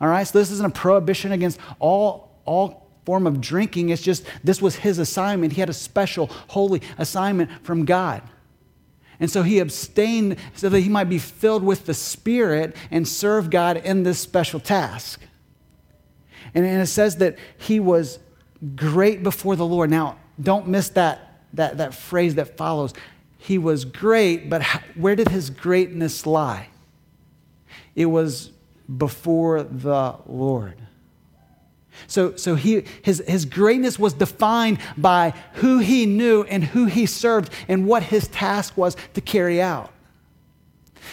All 0.00 0.08
right, 0.08 0.26
so 0.26 0.38
this 0.38 0.50
isn't 0.50 0.66
a 0.66 0.70
prohibition 0.70 1.32
against 1.32 1.58
all, 1.80 2.40
all 2.44 2.88
form 3.04 3.26
of 3.26 3.40
drinking. 3.40 3.88
It's 3.88 4.02
just 4.02 4.24
this 4.44 4.62
was 4.62 4.76
his 4.76 4.98
assignment. 4.98 5.54
He 5.54 5.60
had 5.60 5.70
a 5.70 5.74
special, 5.74 6.26
holy 6.48 6.82
assignment 6.98 7.50
from 7.64 7.84
God. 7.84 8.22
And 9.20 9.30
so 9.30 9.42
he 9.42 9.58
abstained 9.58 10.36
so 10.54 10.68
that 10.68 10.80
he 10.80 10.88
might 10.88 11.08
be 11.08 11.18
filled 11.18 11.64
with 11.64 11.86
the 11.86 11.94
Spirit 11.94 12.76
and 12.90 13.06
serve 13.06 13.50
God 13.50 13.76
in 13.78 14.04
this 14.04 14.18
special 14.18 14.60
task. 14.60 15.20
And, 16.54 16.64
and 16.64 16.80
it 16.80 16.86
says 16.86 17.16
that 17.16 17.36
he 17.56 17.80
was 17.80 18.20
great 18.76 19.22
before 19.22 19.56
the 19.56 19.66
Lord. 19.66 19.90
Now, 19.90 20.18
don't 20.40 20.68
miss 20.68 20.88
that, 20.90 21.42
that, 21.54 21.78
that 21.78 21.94
phrase 21.94 22.36
that 22.36 22.56
follows. 22.56 22.94
He 23.38 23.58
was 23.58 23.84
great, 23.84 24.48
but 24.48 24.62
where 24.94 25.16
did 25.16 25.28
his 25.28 25.50
greatness 25.50 26.26
lie? 26.26 26.68
It 27.94 28.06
was 28.06 28.50
before 28.96 29.62
the 29.62 30.16
Lord. 30.26 30.80
So, 32.06 32.36
so 32.36 32.54
he, 32.54 32.84
his, 33.02 33.22
his 33.26 33.44
greatness 33.44 33.98
was 33.98 34.12
defined 34.12 34.78
by 34.96 35.34
who 35.54 35.78
he 35.78 36.06
knew 36.06 36.44
and 36.44 36.64
who 36.64 36.86
he 36.86 37.06
served 37.06 37.52
and 37.68 37.86
what 37.86 38.04
his 38.04 38.28
task 38.28 38.76
was 38.76 38.96
to 39.14 39.20
carry 39.20 39.60
out. 39.60 39.92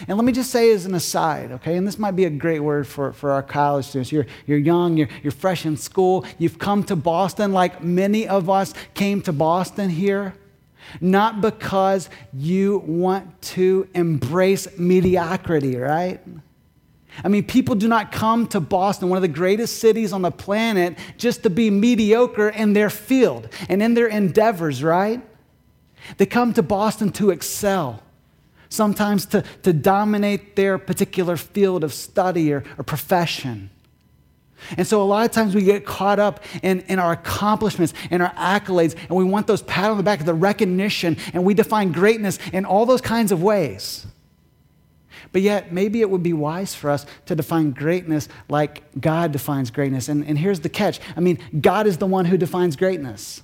And 0.08 0.18
let 0.18 0.26
me 0.26 0.32
just 0.32 0.52
say 0.52 0.72
as 0.72 0.86
an 0.86 0.94
aside, 0.94 1.52
okay, 1.54 1.78
and 1.78 1.88
this 1.88 1.98
might 1.98 2.16
be 2.16 2.26
a 2.26 2.30
great 2.30 2.60
word 2.60 2.88
for, 2.88 3.14
for 3.14 3.32
our 3.32 3.44
college 3.44 3.86
students. 3.86 4.12
You're, 4.12 4.26
you're 4.46 4.58
young, 4.58 4.98
you're, 4.98 5.08
you're 5.24 5.32
fresh 5.32 5.66
in 5.66 5.78
school, 5.78 6.26
you've 6.38 6.60
come 6.60 6.84
to 6.86 6.96
Boston 6.96 7.54
like 7.54 7.84
many 7.84 8.28
of 8.28 8.50
us 8.50 8.74
came 8.94 9.22
to 9.24 9.32
Boston 9.32 9.90
here, 9.90 10.36
not 11.00 11.42
because 11.42 12.10
you 12.34 12.80
want 12.86 13.42
to 13.42 13.88
embrace 13.94 14.78
mediocrity, 14.78 15.78
right? 15.78 16.20
I 17.24 17.28
mean, 17.28 17.46
people 17.46 17.76
do 17.76 17.88
not 17.88 18.12
come 18.12 18.48
to 18.48 18.60
Boston, 18.60 19.10
one 19.10 19.18
of 19.18 19.22
the 19.22 19.28
greatest 19.28 19.80
cities 19.80 20.12
on 20.12 20.22
the 20.22 20.32
planet, 20.32 20.98
just 21.18 21.44
to 21.44 21.50
be 21.50 21.70
mediocre 21.70 22.50
in 22.50 22.74
their 22.74 22.90
field 22.90 23.50
and 23.70 23.82
in 23.82 23.94
their 23.94 24.08
endeavors, 24.08 24.84
right? 24.84 25.22
They 26.18 26.26
come 26.26 26.54
to 26.54 26.64
Boston 26.64 27.12
to 27.14 27.32
excel, 27.32 28.04
sometimes 28.70 29.26
to, 29.28 29.44
to 29.64 29.74
dominate 29.74 30.56
their 30.56 30.78
particular 30.78 31.38
field 31.38 31.84
of 31.84 31.94
study 31.94 32.52
or, 32.52 32.64
or 32.78 32.84
profession. 32.84 33.70
And 34.78 34.88
so, 34.88 35.02
a 35.02 35.04
lot 35.04 35.26
of 35.26 35.32
times 35.32 35.54
we 35.54 35.64
get 35.64 35.86
caught 35.86 36.20
up 36.20 36.44
in, 36.64 36.82
in 36.82 36.98
our 36.98 37.12
accomplishments 37.12 37.94
and 38.10 38.24
our 38.24 38.34
accolades, 38.34 38.96
and 38.96 39.12
we 39.12 39.24
want 39.24 39.48
those 39.48 39.62
pat 39.62 39.92
on 39.92 39.98
the 39.98 40.04
back, 40.04 40.24
the 40.24 40.34
recognition, 40.34 41.18
and 41.34 41.44
we 41.44 41.54
define 41.54 41.92
greatness 41.92 42.40
in 42.54 42.66
all 42.66 42.86
those 42.86 43.02
kinds 43.02 43.32
of 43.32 43.44
ways. 43.44 44.08
But 45.36 45.42
yet, 45.42 45.74
maybe 45.74 46.00
it 46.00 46.10
would 46.10 46.24
be 46.24 46.32
wise 46.32 46.76
for 46.76 46.90
us 46.90 47.06
to 47.26 47.36
define 47.36 47.72
greatness 47.72 48.30
like 48.48 48.84
God 48.98 49.34
defines 49.34 49.70
greatness. 49.70 50.08
And, 50.08 50.26
and 50.26 50.40
here's 50.40 50.62
the 50.62 50.70
catch 50.70 51.02
I 51.18 51.20
mean, 51.20 51.40
God 51.60 51.88
is 51.88 51.98
the 51.98 52.06
one 52.06 52.24
who 52.24 52.38
defines 52.38 52.78
greatness. 52.78 53.42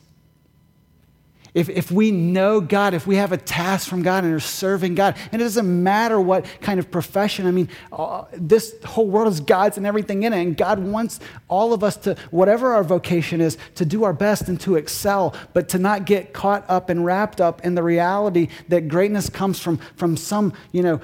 If, 1.53 1.67
if 1.67 1.91
we 1.91 2.11
know 2.11 2.61
God, 2.61 2.93
if 2.93 3.05
we 3.05 3.17
have 3.17 3.33
a 3.33 3.37
task 3.37 3.89
from 3.89 4.03
God 4.03 4.23
and 4.23 4.33
are 4.33 4.39
serving 4.39 4.95
God, 4.95 5.17
and 5.33 5.41
it 5.41 5.43
doesn't 5.43 5.83
matter 5.83 6.19
what 6.21 6.45
kind 6.61 6.79
of 6.79 6.89
profession, 6.89 7.45
I 7.45 7.51
mean, 7.51 7.67
uh, 7.91 8.23
this 8.31 8.73
whole 8.85 9.07
world 9.07 9.27
is 9.27 9.41
God's 9.41 9.75
and 9.75 9.85
everything 9.85 10.23
in 10.23 10.31
it. 10.31 10.41
And 10.41 10.55
God 10.55 10.79
wants 10.79 11.19
all 11.49 11.73
of 11.73 11.83
us 11.83 11.97
to, 11.97 12.15
whatever 12.29 12.71
our 12.71 12.85
vocation 12.85 13.41
is, 13.41 13.57
to 13.75 13.83
do 13.83 14.05
our 14.05 14.13
best 14.13 14.47
and 14.47 14.61
to 14.61 14.75
excel, 14.77 15.35
but 15.51 15.67
to 15.69 15.77
not 15.77 16.05
get 16.05 16.31
caught 16.31 16.63
up 16.69 16.89
and 16.89 17.03
wrapped 17.03 17.41
up 17.41 17.65
in 17.65 17.75
the 17.75 17.83
reality 17.83 18.47
that 18.69 18.87
greatness 18.87 19.29
comes 19.29 19.59
from, 19.59 19.77
from 19.97 20.15
some, 20.15 20.53
you 20.71 20.81
know, 20.81 21.01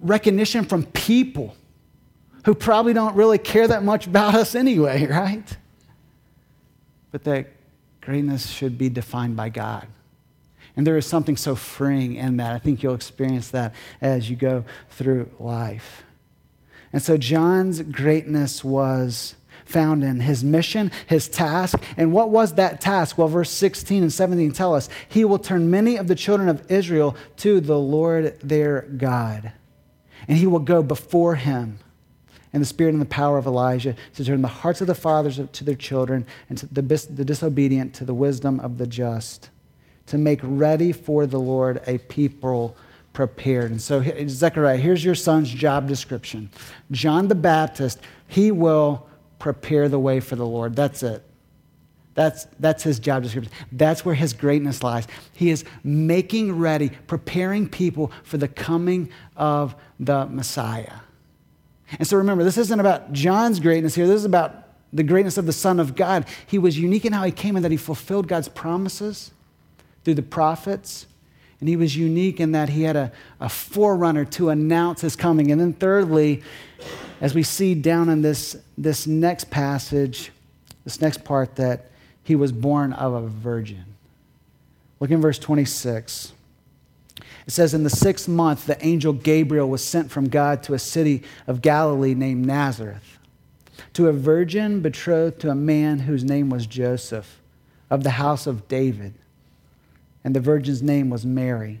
recognition 0.00 0.64
from 0.64 0.84
people 0.86 1.54
who 2.44 2.54
probably 2.54 2.92
don't 2.92 3.14
really 3.14 3.38
care 3.38 3.68
that 3.68 3.82
much 3.82 4.06
about 4.06 4.34
us 4.34 4.54
anyway, 4.54 5.06
right? 5.10 5.56
But 7.10 7.24
that 7.24 7.48
greatness 8.00 8.48
should 8.48 8.78
be 8.78 8.88
defined 8.88 9.36
by 9.36 9.48
God. 9.48 9.86
And 10.76 10.86
there 10.86 10.96
is 10.96 11.06
something 11.06 11.36
so 11.36 11.56
freeing 11.56 12.14
in 12.14 12.36
that. 12.36 12.54
I 12.54 12.58
think 12.58 12.82
you'll 12.82 12.94
experience 12.94 13.50
that 13.50 13.74
as 14.00 14.30
you 14.30 14.36
go 14.36 14.64
through 14.90 15.28
life. 15.40 16.04
And 16.92 17.02
so 17.02 17.16
John's 17.16 17.82
greatness 17.82 18.64
was 18.64 19.34
found 19.68 20.02
in 20.02 20.20
his 20.20 20.42
mission, 20.42 20.90
his 21.06 21.28
task. 21.28 21.80
And 21.96 22.12
what 22.12 22.30
was 22.30 22.54
that 22.54 22.80
task? 22.80 23.18
Well, 23.18 23.28
verse 23.28 23.50
16 23.50 24.02
and 24.02 24.12
17 24.12 24.52
tell 24.52 24.74
us 24.74 24.88
he 25.08 25.24
will 25.24 25.38
turn 25.38 25.70
many 25.70 25.96
of 25.96 26.08
the 26.08 26.14
children 26.14 26.48
of 26.48 26.70
Israel 26.70 27.16
to 27.38 27.60
the 27.60 27.78
Lord 27.78 28.38
their 28.40 28.82
God 28.82 29.52
and 30.28 30.36
he 30.36 30.46
will 30.46 30.60
go 30.60 30.82
before 30.82 31.36
him 31.36 31.78
And 32.52 32.62
the 32.62 32.66
spirit 32.66 32.92
and 32.92 33.00
the 33.00 33.06
power 33.06 33.38
of 33.38 33.46
Elijah 33.46 33.96
to 34.14 34.24
turn 34.24 34.42
the 34.42 34.48
hearts 34.48 34.80
of 34.80 34.86
the 34.86 34.94
fathers 34.94 35.40
to 35.52 35.64
their 35.64 35.74
children 35.74 36.26
and 36.48 36.58
the, 36.58 36.82
the 36.82 37.24
disobedient 37.24 37.94
to 37.94 38.04
the 38.04 38.14
wisdom 38.14 38.60
of 38.60 38.78
the 38.78 38.86
just, 38.86 39.50
to 40.06 40.18
make 40.18 40.40
ready 40.42 40.92
for 40.92 41.26
the 41.26 41.40
Lord 41.40 41.82
a 41.86 41.98
people 41.98 42.76
prepared. 43.12 43.70
And 43.70 43.82
so, 43.82 44.02
Zechariah, 44.28 44.76
here's 44.76 45.04
your 45.04 45.14
son's 45.14 45.50
job 45.50 45.88
description 45.88 46.50
John 46.90 47.28
the 47.28 47.34
Baptist, 47.34 48.00
he 48.26 48.52
will 48.52 49.07
prepare 49.38 49.88
the 49.88 49.98
way 49.98 50.20
for 50.20 50.36
the 50.36 50.46
Lord. 50.46 50.74
That's 50.76 51.02
it. 51.02 51.24
That's, 52.14 52.46
that's 52.58 52.82
his 52.82 52.98
job 52.98 53.22
description. 53.22 53.52
That's 53.70 54.04
where 54.04 54.14
his 54.14 54.32
greatness 54.32 54.82
lies. 54.82 55.06
He 55.34 55.50
is 55.50 55.64
making 55.84 56.58
ready, 56.58 56.90
preparing 57.06 57.68
people 57.68 58.10
for 58.24 58.38
the 58.38 58.48
coming 58.48 59.10
of 59.36 59.76
the 60.00 60.26
Messiah. 60.26 60.94
And 61.96 62.08
so 62.08 62.16
remember, 62.16 62.42
this 62.42 62.58
isn't 62.58 62.80
about 62.80 63.12
John's 63.12 63.60
greatness 63.60 63.94
here. 63.94 64.08
This 64.08 64.16
is 64.16 64.24
about 64.24 64.64
the 64.92 65.04
greatness 65.04 65.38
of 65.38 65.46
the 65.46 65.52
Son 65.52 65.78
of 65.78 65.94
God. 65.94 66.26
He 66.46 66.58
was 66.58 66.76
unique 66.76 67.04
in 67.04 67.12
how 67.12 67.22
he 67.22 67.30
came 67.30 67.54
and 67.54 67.64
that 67.64 67.70
he 67.70 67.76
fulfilled 67.76 68.26
God's 68.26 68.48
promises 68.48 69.30
through 70.04 70.14
the 70.14 70.22
prophets. 70.22 71.06
And 71.60 71.68
he 71.68 71.76
was 71.76 71.96
unique 71.96 72.40
in 72.40 72.52
that 72.52 72.70
he 72.70 72.82
had 72.82 72.96
a, 72.96 73.12
a 73.40 73.48
forerunner 73.48 74.24
to 74.24 74.50
announce 74.50 75.02
his 75.02 75.16
coming. 75.16 75.50
And 75.50 75.60
then, 75.60 75.72
thirdly, 75.72 76.42
as 77.20 77.34
we 77.34 77.42
see 77.42 77.74
down 77.74 78.08
in 78.08 78.22
this, 78.22 78.56
this 78.76 79.06
next 79.06 79.50
passage, 79.50 80.30
this 80.84 81.00
next 81.00 81.24
part, 81.24 81.56
that 81.56 81.90
he 82.22 82.36
was 82.36 82.52
born 82.52 82.92
of 82.92 83.12
a 83.14 83.26
virgin. 83.26 83.84
Look 85.00 85.10
in 85.10 85.20
verse 85.20 85.38
26. 85.38 86.32
It 87.46 87.52
says, 87.52 87.74
In 87.74 87.82
the 87.82 87.90
sixth 87.90 88.28
month, 88.28 88.66
the 88.66 88.84
angel 88.84 89.12
Gabriel 89.12 89.68
was 89.68 89.82
sent 89.82 90.10
from 90.10 90.28
God 90.28 90.62
to 90.64 90.74
a 90.74 90.78
city 90.78 91.22
of 91.46 91.62
Galilee 91.62 92.14
named 92.14 92.46
Nazareth, 92.46 93.18
to 93.94 94.08
a 94.08 94.12
virgin 94.12 94.80
betrothed 94.80 95.40
to 95.40 95.50
a 95.50 95.54
man 95.54 96.00
whose 96.00 96.24
name 96.24 96.50
was 96.50 96.66
Joseph, 96.66 97.40
of 97.90 98.04
the 98.04 98.10
house 98.10 98.46
of 98.46 98.68
David. 98.68 99.14
And 100.22 100.36
the 100.36 100.40
virgin's 100.40 100.82
name 100.82 101.08
was 101.08 101.24
Mary. 101.24 101.80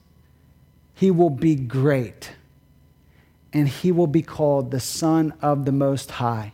He 1.01 1.11
will 1.11 1.29
be 1.29 1.55
great, 1.55 2.31
and 3.51 3.67
he 3.67 3.91
will 3.91 4.07
be 4.07 4.21
called 4.21 4.71
the 4.71 4.79
Son 4.79 5.33
of 5.41 5.65
the 5.65 5.73
Most 5.73 6.11
High 6.11 6.53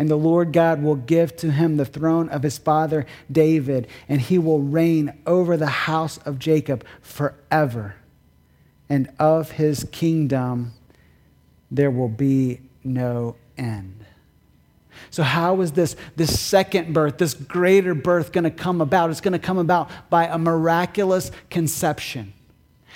and 0.00 0.08
the 0.08 0.16
Lord 0.16 0.54
God 0.54 0.82
will 0.82 0.96
give 0.96 1.36
to 1.36 1.50
him 1.50 1.76
the 1.76 1.84
throne 1.84 2.30
of 2.30 2.42
his 2.42 2.56
father 2.56 3.04
David, 3.30 3.86
and 4.08 4.18
he 4.18 4.38
will 4.38 4.58
reign 4.58 5.12
over 5.26 5.58
the 5.58 5.66
house 5.66 6.16
of 6.24 6.38
Jacob 6.38 6.86
forever. 7.02 7.96
And 8.88 9.12
of 9.18 9.50
his 9.50 9.86
kingdom 9.92 10.72
there 11.70 11.90
will 11.90 12.08
be 12.08 12.62
no 12.82 13.36
end. 13.58 14.06
So, 15.10 15.22
how 15.22 15.60
is 15.60 15.72
this, 15.72 15.96
this 16.16 16.40
second 16.40 16.94
birth, 16.94 17.18
this 17.18 17.34
greater 17.34 17.94
birth, 17.94 18.32
going 18.32 18.44
to 18.44 18.50
come 18.50 18.80
about? 18.80 19.10
It's 19.10 19.20
going 19.20 19.32
to 19.32 19.38
come 19.38 19.58
about 19.58 19.90
by 20.08 20.28
a 20.28 20.38
miraculous 20.38 21.30
conception. 21.50 22.32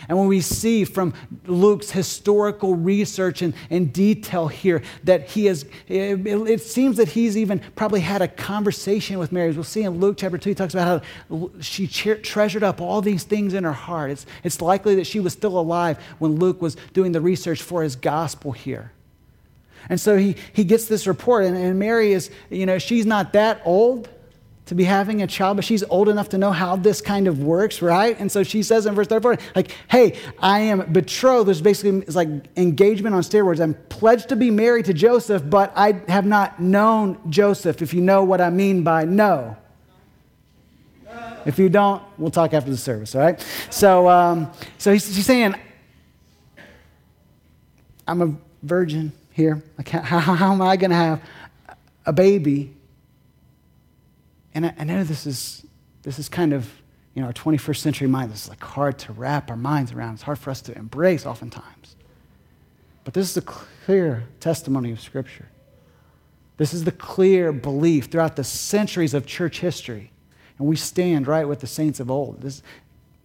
And 0.08 0.18
when 0.18 0.28
we 0.28 0.40
see 0.40 0.84
from 0.84 1.14
Luke's 1.46 1.90
historical 1.90 2.74
research 2.74 3.42
and, 3.42 3.54
and 3.70 3.92
detail 3.92 4.48
here 4.48 4.82
that 5.04 5.30
he 5.30 5.46
has, 5.46 5.64
it, 5.88 6.26
it, 6.26 6.60
seems 6.60 6.96
that 6.96 7.08
he's 7.08 7.36
even 7.36 7.60
probably 7.74 8.00
had 8.00 8.22
a 8.22 8.28
conversation 8.28 9.18
with 9.18 9.32
Mary. 9.32 9.50
As 9.50 9.54
we'll 9.54 9.64
see 9.64 9.82
in 9.82 10.00
Luke 10.00 10.16
chapter 10.18 10.38
2, 10.38 10.50
he 10.50 10.54
talks 10.54 10.74
about 10.74 11.04
how 11.30 11.50
she 11.60 11.86
treasured 11.86 12.62
up 12.62 12.80
all 12.80 13.00
these 13.00 13.24
things 13.24 13.54
in 13.54 13.64
her 13.64 13.72
heart. 13.72 14.10
It's, 14.10 14.26
it's 14.42 14.60
likely 14.60 14.94
that 14.96 15.06
she 15.06 15.20
was 15.20 15.32
still 15.32 15.58
alive 15.58 15.98
when 16.18 16.36
Luke 16.36 16.60
was 16.60 16.76
doing 16.92 17.12
the 17.12 17.20
research 17.20 17.62
for 17.62 17.82
his 17.82 17.96
gospel 17.96 18.52
here. 18.52 18.92
And 19.88 20.00
so 20.00 20.16
he, 20.16 20.36
he 20.52 20.64
gets 20.64 20.86
this 20.86 21.06
report, 21.06 21.44
and, 21.44 21.56
and 21.56 21.78
Mary 21.78 22.12
is, 22.12 22.30
you 22.50 22.66
know, 22.66 22.78
she's 22.78 23.04
not 23.06 23.32
that 23.34 23.60
old 23.64 24.08
to 24.66 24.74
be 24.74 24.84
having 24.84 25.20
a 25.20 25.26
child, 25.26 25.56
but 25.56 25.64
she's 25.64 25.84
old 25.84 26.08
enough 26.08 26.30
to 26.30 26.38
know 26.38 26.50
how 26.50 26.76
this 26.76 27.02
kind 27.02 27.28
of 27.28 27.42
works, 27.42 27.82
right? 27.82 28.18
And 28.18 28.32
so 28.32 28.42
she 28.42 28.62
says 28.62 28.86
in 28.86 28.94
verse 28.94 29.06
34, 29.08 29.36
like, 29.54 29.76
hey, 29.88 30.18
I 30.38 30.60
am 30.60 30.90
betrothed. 30.92 31.48
There's 31.48 31.60
basically 31.60 31.98
it's 32.00 32.16
like 32.16 32.28
engagement 32.56 33.14
on 33.14 33.22
steroids. 33.22 33.60
I'm 33.60 33.74
pledged 33.90 34.30
to 34.30 34.36
be 34.36 34.50
married 34.50 34.86
to 34.86 34.94
Joseph, 34.94 35.42
but 35.48 35.72
I 35.76 36.02
have 36.08 36.24
not 36.24 36.60
known 36.60 37.18
Joseph, 37.28 37.82
if 37.82 37.92
you 37.92 38.00
know 38.00 38.24
what 38.24 38.40
I 38.40 38.48
mean 38.50 38.82
by 38.82 39.04
no. 39.04 39.56
If 41.44 41.58
you 41.58 41.68
don't, 41.68 42.02
we'll 42.16 42.30
talk 42.30 42.54
after 42.54 42.70
the 42.70 42.76
service, 42.76 43.14
all 43.14 43.20
right? 43.20 43.46
So, 43.68 44.08
um, 44.08 44.50
so 44.78 44.92
he's, 44.94 45.14
he's 45.14 45.26
saying, 45.26 45.54
I'm 48.08 48.22
a 48.22 48.34
virgin 48.62 49.12
here. 49.30 49.62
Like, 49.76 49.88
how, 49.90 50.20
how 50.20 50.52
am 50.52 50.62
I 50.62 50.78
going 50.78 50.90
to 50.90 50.96
have 50.96 51.22
a 52.06 52.14
baby 52.14 52.74
and 54.54 54.66
I, 54.66 54.74
I 54.78 54.84
know 54.84 55.04
this 55.04 55.26
is, 55.26 55.66
this 56.02 56.18
is 56.18 56.28
kind 56.28 56.52
of, 56.52 56.70
you 57.14 57.20
know, 57.20 57.28
our 57.28 57.32
21st 57.32 57.76
century 57.76 58.08
mind. 58.08 58.32
This 58.32 58.44
is 58.44 58.48
like 58.48 58.62
hard 58.62 58.98
to 59.00 59.12
wrap 59.12 59.50
our 59.50 59.56
minds 59.56 59.92
around. 59.92 60.14
It's 60.14 60.22
hard 60.22 60.38
for 60.38 60.50
us 60.50 60.60
to 60.62 60.76
embrace 60.76 61.26
oftentimes. 61.26 61.96
But 63.04 63.14
this 63.14 63.30
is 63.30 63.36
a 63.36 63.42
clear 63.42 64.24
testimony 64.40 64.90
of 64.90 65.00
Scripture. 65.00 65.48
This 66.56 66.72
is 66.72 66.84
the 66.84 66.92
clear 66.92 67.52
belief 67.52 68.06
throughout 68.06 68.36
the 68.36 68.44
centuries 68.44 69.14
of 69.14 69.26
church 69.26 69.60
history. 69.60 70.12
And 70.58 70.68
we 70.68 70.76
stand 70.76 71.26
right 71.26 71.46
with 71.46 71.60
the 71.60 71.66
saints 71.66 72.00
of 72.00 72.10
old. 72.10 72.40
This, 72.40 72.62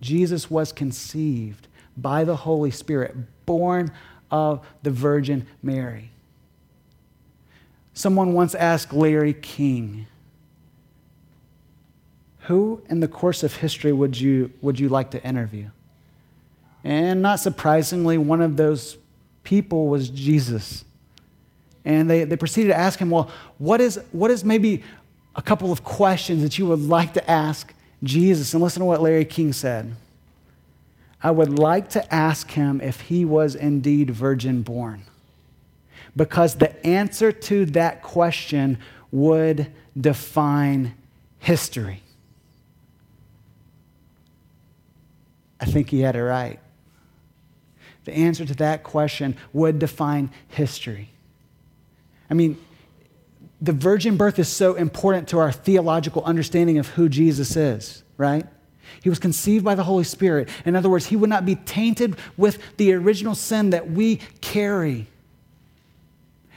Jesus 0.01 0.49
was 0.49 0.71
conceived 0.71 1.67
by 1.95 2.23
the 2.23 2.35
Holy 2.35 2.71
Spirit, 2.71 3.15
born 3.45 3.91
of 4.31 4.65
the 4.83 4.91
Virgin 4.91 5.45
Mary. 5.61 6.11
Someone 7.93 8.33
once 8.33 8.55
asked 8.55 8.93
Larry 8.93 9.33
King, 9.33 10.07
who 12.49 12.81
in 12.89 12.99
the 12.99 13.07
course 13.07 13.43
of 13.43 13.57
history 13.57 13.93
would 13.93 14.19
you, 14.19 14.51
would 14.63 14.79
you 14.79 14.89
like 14.89 15.11
to 15.11 15.23
interview? 15.23 15.69
And 16.83 17.21
not 17.21 17.39
surprisingly, 17.39 18.17
one 18.17 18.41
of 18.41 18.57
those 18.57 18.97
people 19.43 19.87
was 19.87 20.09
Jesus. 20.09 20.83
And 21.85 22.09
they, 22.09 22.23
they 22.23 22.35
proceeded 22.35 22.69
to 22.69 22.75
ask 22.75 22.97
him, 22.97 23.11
Well, 23.11 23.29
what 23.59 23.79
is, 23.79 23.99
what 24.11 24.31
is 24.31 24.43
maybe 24.43 24.81
a 25.35 25.43
couple 25.43 25.71
of 25.71 25.83
questions 25.83 26.41
that 26.41 26.57
you 26.57 26.65
would 26.65 26.81
like 26.81 27.13
to 27.13 27.29
ask 27.29 27.71
Jesus? 28.01 28.55
And 28.55 28.63
listen 28.63 28.79
to 28.79 28.85
what 28.85 28.99
Larry 28.99 29.25
King 29.25 29.53
said. 29.53 29.95
I 31.21 31.29
would 31.29 31.59
like 31.59 31.89
to 31.89 32.13
ask 32.13 32.49
him 32.49 32.81
if 32.81 33.01
he 33.01 33.25
was 33.25 33.53
indeed 33.53 34.09
virgin 34.09 34.63
born. 34.63 35.03
Because 36.15 36.55
the 36.55 36.83
answer 36.83 37.31
to 37.31 37.65
that 37.67 38.01
question 38.01 38.79
would 39.11 39.71
define 39.95 40.95
history. 41.37 42.01
I 45.59 45.65
think 45.65 45.89
he 45.89 46.01
had 46.01 46.15
it 46.15 46.23
right. 46.23 46.59
The 48.05 48.13
answer 48.13 48.45
to 48.45 48.55
that 48.55 48.83
question 48.83 49.35
would 49.53 49.79
define 49.79 50.31
history. 50.47 51.09
I 52.29 52.33
mean, 52.33 52.57
the 53.61 53.73
virgin 53.73 54.15
birth 54.17 54.39
is 54.39 54.47
so 54.47 54.75
important 54.75 55.27
to 55.29 55.39
our 55.39 55.51
theological 55.51 56.23
understanding 56.23 56.77
of 56.77 56.87
who 56.89 57.09
Jesus 57.09 57.55
is, 57.55 58.03
right? 58.17 58.45
He 59.03 59.09
was 59.09 59.19
conceived 59.19 59.65
by 59.65 59.75
the 59.75 59.83
Holy 59.83 60.03
Spirit. 60.03 60.49
In 60.65 60.75
other 60.75 60.89
words, 60.89 61.07
he 61.07 61.15
would 61.15 61.29
not 61.29 61.45
be 61.45 61.55
tainted 61.55 62.15
with 62.37 62.59
the 62.77 62.93
original 62.93 63.35
sin 63.35 63.71
that 63.71 63.91
we 63.91 64.17
carry. 64.41 65.07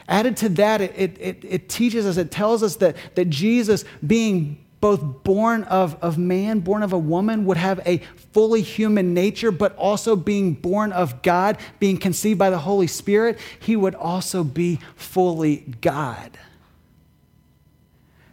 Added 0.08 0.36
to 0.38 0.48
that, 0.50 0.80
it, 0.80 1.16
it, 1.18 1.44
it, 1.44 1.68
teaches 1.68 2.06
us, 2.06 2.16
it 2.16 2.30
tells 2.30 2.62
us 2.62 2.76
that, 2.76 2.96
that 3.14 3.30
Jesus, 3.30 3.84
being 4.04 4.61
both 4.82 5.22
born 5.22 5.62
of, 5.62 5.96
of 6.02 6.18
man, 6.18 6.58
born 6.58 6.82
of 6.82 6.92
a 6.92 6.98
woman, 6.98 7.44
would 7.44 7.56
have 7.56 7.80
a 7.86 7.98
fully 8.32 8.62
human 8.62 9.14
nature, 9.14 9.52
but 9.52 9.74
also 9.76 10.16
being 10.16 10.54
born 10.54 10.90
of 10.90 11.22
God, 11.22 11.56
being 11.78 11.96
conceived 11.96 12.36
by 12.36 12.50
the 12.50 12.58
Holy 12.58 12.88
Spirit, 12.88 13.38
he 13.60 13.76
would 13.76 13.94
also 13.94 14.42
be 14.42 14.80
fully 14.96 15.58
God. 15.80 16.36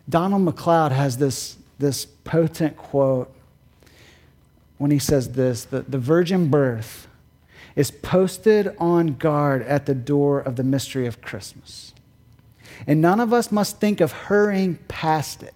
Donald 0.09 0.41
Macleod 0.41 0.91
has 0.91 1.19
this, 1.19 1.55
this 1.77 2.07
potent 2.23 2.75
quote 2.75 3.31
when 4.79 4.89
he 4.89 4.97
says 4.97 5.33
this 5.33 5.65
that 5.65 5.91
the 5.91 5.99
virgin 5.99 6.49
birth 6.49 7.07
is 7.75 7.91
posted 7.91 8.75
on 8.79 9.13
guard 9.17 9.61
at 9.61 9.85
the 9.85 9.93
door 9.93 10.39
of 10.39 10.55
the 10.55 10.63
mystery 10.63 11.05
of 11.05 11.21
Christmas. 11.21 11.93
And 12.87 13.01
none 13.01 13.19
of 13.19 13.33
us 13.33 13.51
must 13.51 13.79
think 13.79 14.01
of 14.01 14.11
hurrying 14.11 14.79
past 14.87 15.43
it. 15.43 15.53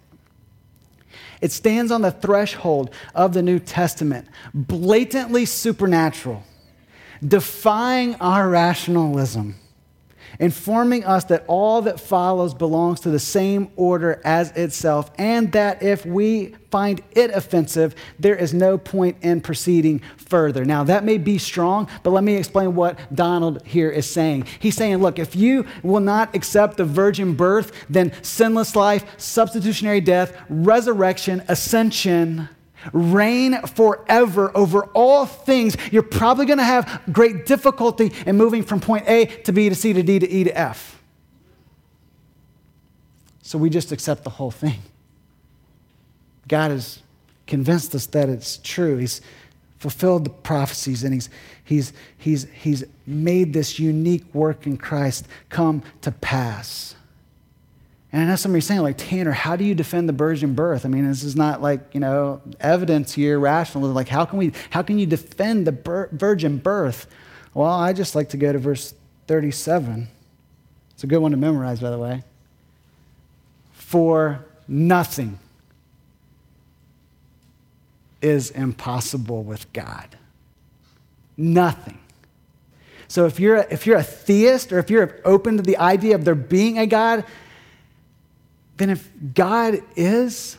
It 1.43 1.51
stands 1.51 1.91
on 1.91 2.01
the 2.01 2.11
threshold 2.11 2.89
of 3.13 3.33
the 3.33 3.41
New 3.41 3.59
Testament, 3.59 4.29
blatantly 4.53 5.45
supernatural, 5.45 6.41
defying 7.21 8.15
our 8.15 8.47
rationalism. 8.47 9.55
Informing 10.39 11.03
us 11.05 11.25
that 11.25 11.43
all 11.47 11.81
that 11.83 11.99
follows 11.99 12.53
belongs 12.53 12.99
to 13.01 13.09
the 13.09 13.19
same 13.19 13.69
order 13.75 14.21
as 14.23 14.51
itself, 14.51 15.11
and 15.17 15.51
that 15.51 15.83
if 15.83 16.05
we 16.05 16.55
find 16.71 17.01
it 17.11 17.29
offensive, 17.29 17.93
there 18.17 18.35
is 18.35 18.53
no 18.53 18.77
point 18.77 19.15
in 19.21 19.39
proceeding 19.39 20.01
further. 20.17 20.65
Now, 20.65 20.83
that 20.85 21.03
may 21.03 21.19
be 21.19 21.37
strong, 21.37 21.87
but 22.01 22.09
let 22.09 22.23
me 22.23 22.35
explain 22.35 22.73
what 22.73 22.97
Donald 23.13 23.61
here 23.63 23.91
is 23.91 24.09
saying. 24.09 24.47
He's 24.59 24.75
saying, 24.75 24.97
look, 24.97 25.19
if 25.19 25.35
you 25.35 25.67
will 25.83 25.99
not 25.99 26.35
accept 26.35 26.77
the 26.77 26.85
virgin 26.85 27.35
birth, 27.35 27.85
then 27.89 28.11
sinless 28.23 28.75
life, 28.75 29.05
substitutionary 29.19 30.01
death, 30.01 30.35
resurrection, 30.49 31.43
ascension, 31.47 32.49
reign 32.91 33.61
forever 33.61 34.51
over 34.55 34.85
all 34.87 35.25
things, 35.25 35.77
you're 35.91 36.03
probably 36.03 36.45
going 36.45 36.57
to 36.57 36.63
have 36.63 37.01
great 37.11 37.45
difficulty 37.45 38.11
in 38.25 38.37
moving 38.37 38.63
from 38.63 38.79
point 38.79 39.07
A 39.07 39.25
to 39.25 39.51
B 39.51 39.69
to 39.69 39.75
C 39.75 39.93
to 39.93 40.03
D 40.03 40.19
to 40.19 40.29
E 40.29 40.43
to 40.43 40.57
F. 40.57 41.01
So 43.41 43.57
we 43.57 43.69
just 43.69 43.91
accept 43.91 44.23
the 44.23 44.29
whole 44.29 44.51
thing. 44.51 44.79
God 46.47 46.71
has 46.71 47.01
convinced 47.45 47.93
us 47.93 48.05
that 48.07 48.29
it's 48.29 48.57
true. 48.57 48.97
He's 48.97 49.21
fulfilled 49.79 50.23
the 50.23 50.29
prophecies 50.29 51.03
and 51.03 51.13
he's, 51.13 51.29
he's, 51.63 51.93
he's, 52.17 52.47
he's 52.53 52.85
made 53.05 53.53
this 53.53 53.79
unique 53.79 54.33
work 54.33 54.65
in 54.65 54.77
Christ 54.77 55.27
come 55.49 55.83
to 56.01 56.11
pass. 56.11 56.95
And 58.13 58.21
I 58.21 58.25
know 58.25 58.35
some 58.35 58.51
of 58.51 58.53
you 58.53 58.59
are 58.59 58.61
saying, 58.61 58.81
like, 58.81 58.97
Tanner, 58.99 59.31
how 59.31 59.55
do 59.55 59.65
you 59.65 59.73
defend 59.73 60.07
the 60.07 60.13
virgin 60.13 60.53
birth? 60.53 60.85
I 60.85 60.89
mean, 60.89 61.07
this 61.07 61.23
is 61.23 61.35
not 61.35 61.63
like, 61.63 61.95
you 61.95 61.99
know, 61.99 62.41
evidence 62.59 63.11
here, 63.11 63.39
rational. 63.39 63.89
Like, 63.89 64.07
how 64.07 64.23
can 64.23 64.37
we, 64.37 64.53
how 64.69 64.83
can 64.83 64.99
you 64.99 65.07
defend 65.07 65.65
the 65.65 66.09
virgin 66.11 66.59
birth? 66.59 67.07
Well, 67.55 67.71
I 67.71 67.91
just 67.91 68.13
like 68.13 68.29
to 68.29 68.37
go 68.37 68.53
to 68.53 68.59
verse 68.59 68.93
37. 69.25 70.07
It's 70.91 71.03
a 71.03 71.07
good 71.07 71.17
one 71.17 71.31
to 71.31 71.37
memorize, 71.37 71.79
by 71.79 71.89
the 71.89 71.97
way. 71.97 72.23
For 73.71 74.45
nothing 74.67 75.39
is 78.21 78.51
impossible 78.51 79.41
with 79.41 79.73
God. 79.73 80.17
Nothing. 81.35 81.97
So 83.07 83.25
if 83.25 83.39
you're, 83.39 83.57
if 83.57 83.87
you're 83.87 83.97
a 83.97 84.03
theist 84.03 84.71
or 84.71 84.77
if 84.77 84.91
you're 84.91 85.19
open 85.25 85.57
to 85.57 85.63
the 85.63 85.77
idea 85.77 86.13
of 86.13 86.25
there 86.25 86.35
being 86.35 86.77
a 86.77 86.85
God, 86.85 87.25
then 88.77 88.89
if 88.89 89.09
God 89.33 89.81
is, 89.95 90.57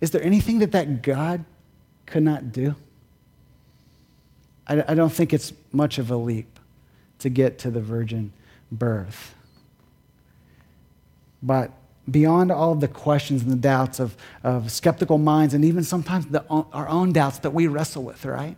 is 0.00 0.10
there 0.10 0.22
anything 0.22 0.58
that 0.60 0.72
that 0.72 1.02
God 1.02 1.44
could 2.06 2.22
not 2.22 2.52
do? 2.52 2.74
I, 4.66 4.84
I 4.88 4.94
don't 4.94 5.12
think 5.12 5.32
it's 5.32 5.52
much 5.72 5.98
of 5.98 6.10
a 6.10 6.16
leap 6.16 6.58
to 7.20 7.28
get 7.28 7.58
to 7.60 7.70
the 7.70 7.80
virgin 7.80 8.32
birth. 8.70 9.34
But 11.42 11.72
beyond 12.10 12.50
all 12.50 12.72
of 12.72 12.80
the 12.80 12.88
questions 12.88 13.42
and 13.42 13.50
the 13.50 13.56
doubts 13.56 14.00
of, 14.00 14.16
of 14.42 14.70
skeptical 14.70 15.18
minds, 15.18 15.54
and 15.54 15.64
even 15.64 15.84
sometimes 15.84 16.26
the, 16.26 16.44
our 16.48 16.88
own 16.88 17.12
doubts 17.12 17.38
that 17.40 17.50
we 17.50 17.66
wrestle 17.66 18.02
with, 18.02 18.24
right? 18.24 18.56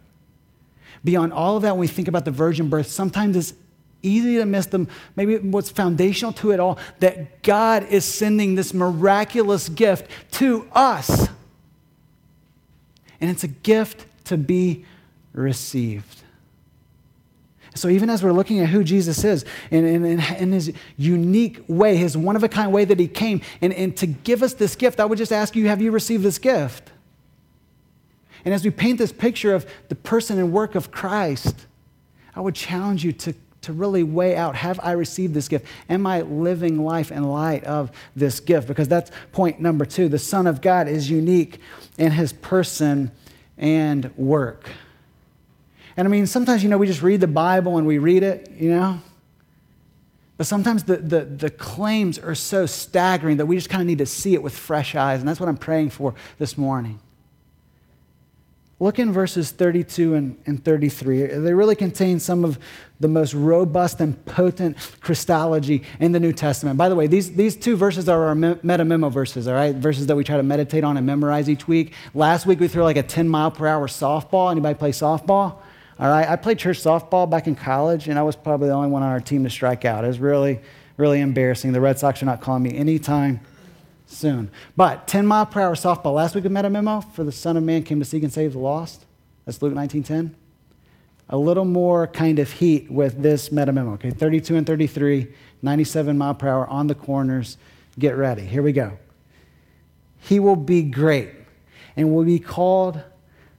Beyond 1.05 1.33
all 1.33 1.57
of 1.57 1.63
that, 1.63 1.73
when 1.73 1.81
we 1.81 1.87
think 1.87 2.09
about 2.09 2.25
the 2.25 2.31
virgin 2.31 2.69
birth, 2.69 2.89
sometimes 2.89 3.37
it's 3.37 3.55
easy 4.03 4.37
to 4.37 4.45
miss 4.45 4.67
them. 4.67 4.89
Maybe 5.17 5.39
what's 5.39 5.71
foundational 5.71 6.33
to 6.35 6.51
it 6.51 6.61
all 6.61 6.79
that 7.01 7.43
God 7.43 7.87
is 7.89 8.05
sending 8.05 8.55
this 8.55 8.75
miraculous 8.75 9.69
gift 9.69 10.11
to 10.33 10.69
us. 10.73 11.29
And 13.21 13.31
it's 13.31 13.45
a 13.45 13.49
gift 13.49 14.07
to 14.25 14.37
be 14.37 14.85
received. 15.33 16.23
So, 17.75 17.89
even 17.89 18.11
as 18.11 18.23
we're 18.23 18.33
looking 18.33 18.61
at 18.61 18.69
who 18.69 18.85
Jesus 18.85 19.25
is 19.25 19.47
in, 19.71 20.05
in, 20.05 20.53
his 20.53 20.73
unique 20.99 21.63
way, 21.69 21.97
his 21.97 22.17
one 22.19 22.37
of 22.37 22.43
a 22.45 22.49
kind 22.49 22.71
way 22.71 22.85
that 22.85 22.99
he 22.99 23.09
came, 23.09 23.41
and, 23.63 23.73
and 23.73 23.97
to 23.97 24.07
give 24.07 24.43
us 24.43 24.53
this 24.53 24.77
gift, 24.77 25.01
I 25.01 25.07
would 25.07 25.17
just 25.17 25.33
ask 25.33 25.57
you 25.57 25.69
have 25.69 25.81
you 25.81 25.91
received 25.91 26.23
this 26.23 26.39
gift? 26.39 26.91
And 28.45 28.53
as 28.53 28.65
we 28.65 28.71
paint 28.71 28.99
this 28.99 29.13
picture 29.13 29.55
of 29.55 29.67
the 29.89 29.95
person 29.95 30.39
and 30.39 30.53
work 30.53 30.75
of 30.75 30.91
Christ, 30.91 31.67
I 32.35 32.41
would 32.41 32.55
challenge 32.55 33.05
you 33.05 33.13
to 33.13 33.35
to 33.63 33.73
really 33.73 34.03
weigh 34.03 34.37
out 34.37 34.57
have 34.57 34.79
I 34.83 34.93
received 34.93 35.35
this 35.35 35.49
gift? 35.49 35.67
Am 35.89 36.07
I 36.07 36.23
living 36.23 36.85
life 36.85 37.11
in 37.11 37.25
light 37.25 37.65
of 37.65 37.91
this 38.15 38.41
gift? 38.41 38.69
Because 38.69 38.89
that's 38.89 39.11
point 39.33 39.61
number 39.61 39.85
two. 39.85 40.09
The 40.09 40.19
Son 40.19 40.47
of 40.47 40.61
God 40.61 40.89
is 40.89 41.09
unique 41.11 41.61
in 41.97 42.13
his 42.13 42.33
person 42.33 43.11
and 43.57 44.17
work. 44.17 44.71
And 45.97 46.09
I 46.09 46.11
mean, 46.11 46.27
sometimes, 46.27 46.63
you 46.63 46.69
know, 46.69 46.79
we 46.79 46.87
just 46.87 47.03
read 47.03 47.21
the 47.21 47.27
Bible 47.27 47.79
and 47.79 47.87
we 47.87 47.99
read 47.99 48.23
it, 48.23 48.51
you 48.53 48.71
know? 48.71 49.01
But 50.37 50.47
sometimes 50.47 50.85
the, 50.85 50.97
the, 50.97 51.25
the 51.25 51.51
claims 51.51 52.19
are 52.19 52.35
so 52.35 52.67
staggering 52.67 53.37
that 53.37 53.47
we 53.47 53.57
just 53.57 53.69
kind 53.69 53.81
of 53.81 53.87
need 53.87 53.99
to 53.99 54.07
see 54.07 54.35
it 54.35 54.43
with 54.43 54.57
fresh 54.57 54.95
eyes. 54.95 55.21
And 55.21 55.29
that's 55.29 55.39
what 55.39 55.49
I'm 55.49 55.59
praying 55.59 55.91
for 55.91 56.15
this 56.39 56.57
morning. 56.59 56.99
Look 58.83 58.99
in 58.99 59.13
verses 59.13 59.53
32 59.53 60.15
and, 60.15 60.37
and 60.45 60.65
33. 60.65 61.27
They 61.27 61.55
really 61.55 61.77
contain 61.77 62.19
some 62.19 62.45
of 62.45 62.59
the 62.99 63.07
most 63.07 63.33
robust 63.33 64.01
and 64.01 64.25
potent 64.25 64.77
Christology 65.01 65.85
in 66.01 66.11
the 66.11 66.19
New 66.19 66.33
Testament. 66.33 66.79
By 66.79 66.89
the 66.89 66.97
way, 66.97 67.07
these, 67.07 67.33
these 67.35 67.55
two 67.55 67.77
verses 67.77 68.09
are 68.09 68.25
our 68.25 68.35
meta 68.35 68.85
memo 68.85 69.09
verses, 69.09 69.47
all 69.47 69.55
right? 69.55 69.73
Verses 69.73 70.09
that 70.09 70.17
we 70.17 70.25
try 70.25 70.37
to 70.37 70.43
meditate 70.43 70.83
on 70.83 70.97
and 70.97 71.07
memorize 71.07 71.49
each 71.49 71.69
week. 71.69 71.93
Last 72.13 72.45
week 72.45 72.59
we 72.59 72.67
threw 72.67 72.83
like 72.83 72.97
a 72.97 73.05
10 73.05 73.29
mile 73.29 73.53
per 73.53 73.69
hour 73.69 73.87
softball. 73.87 74.51
Anybody 74.51 74.77
play 74.77 74.91
softball? 74.91 75.59
All 76.01 76.09
right, 76.09 76.29
I 76.29 76.35
played 76.35 76.59
church 76.59 76.81
softball 76.81 77.31
back 77.31 77.47
in 77.47 77.55
college, 77.55 78.09
and 78.09 78.19
I 78.19 78.23
was 78.23 78.35
probably 78.35 78.67
the 78.67 78.75
only 78.75 78.89
one 78.89 79.05
on 79.05 79.11
our 79.11 79.21
team 79.21 79.45
to 79.45 79.51
strike 79.51 79.85
out. 79.85 80.03
It 80.03 80.09
was 80.09 80.19
really, 80.19 80.59
really 80.97 81.21
embarrassing. 81.21 81.71
The 81.71 81.81
Red 81.81 82.01
Sox 82.01 82.21
are 82.21 82.27
not 82.27 82.41
calling 82.41 82.65
me 82.65 82.77
anytime 82.77 83.43
soon. 84.13 84.51
But 84.77 85.07
10 85.09 85.27
mile 85.27 85.47
per 85.47 85.61
hour 85.61 85.75
softball. 85.75 86.15
Last 86.15 86.35
week 86.35 86.45
we 86.45 86.51
met 86.51 86.65
a 86.65 86.71
memo 86.71 87.01
for 87.01 87.25
the 87.25 87.33
Son 87.33 87.57
of 87.57 87.63
Man 87.65 87.83
came 87.83 87.99
to 87.99 88.05
seek 88.05 88.23
and 88.23 88.33
save 88.33 88.53
the 88.53 88.59
lost. 88.59 89.05
That's 89.45 89.61
Luke 89.63 89.75
19:10. 89.75 90.35
A 91.29 91.37
little 91.37 91.65
more 91.65 92.07
kind 92.07 92.39
of 92.39 92.53
heat 92.53 92.91
with 92.91 93.23
this 93.23 93.51
meta 93.51 93.73
memo. 93.73 93.95
Okay, 93.95 94.11
32 94.11 94.57
and 94.57 94.67
33, 94.67 95.29
97 95.63 96.19
mile 96.19 96.35
per 96.35 96.49
hour 96.49 96.67
on 96.69 96.89
the 96.89 96.95
corners. 96.95 97.57
Get 97.99 98.17
ready. 98.17 98.43
Here 98.43 98.63
we 98.63 98.73
go. 98.73 98.99
He 100.19 100.39
will 100.39 100.57
be 100.57 100.83
great 100.83 101.31
and 101.97 102.15
will 102.15 102.25
be 102.25 102.39
called 102.39 103.03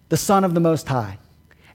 the 0.10 0.18
Son 0.18 0.44
of 0.44 0.54
the 0.54 0.60
Most 0.60 0.88
High. 0.88 1.18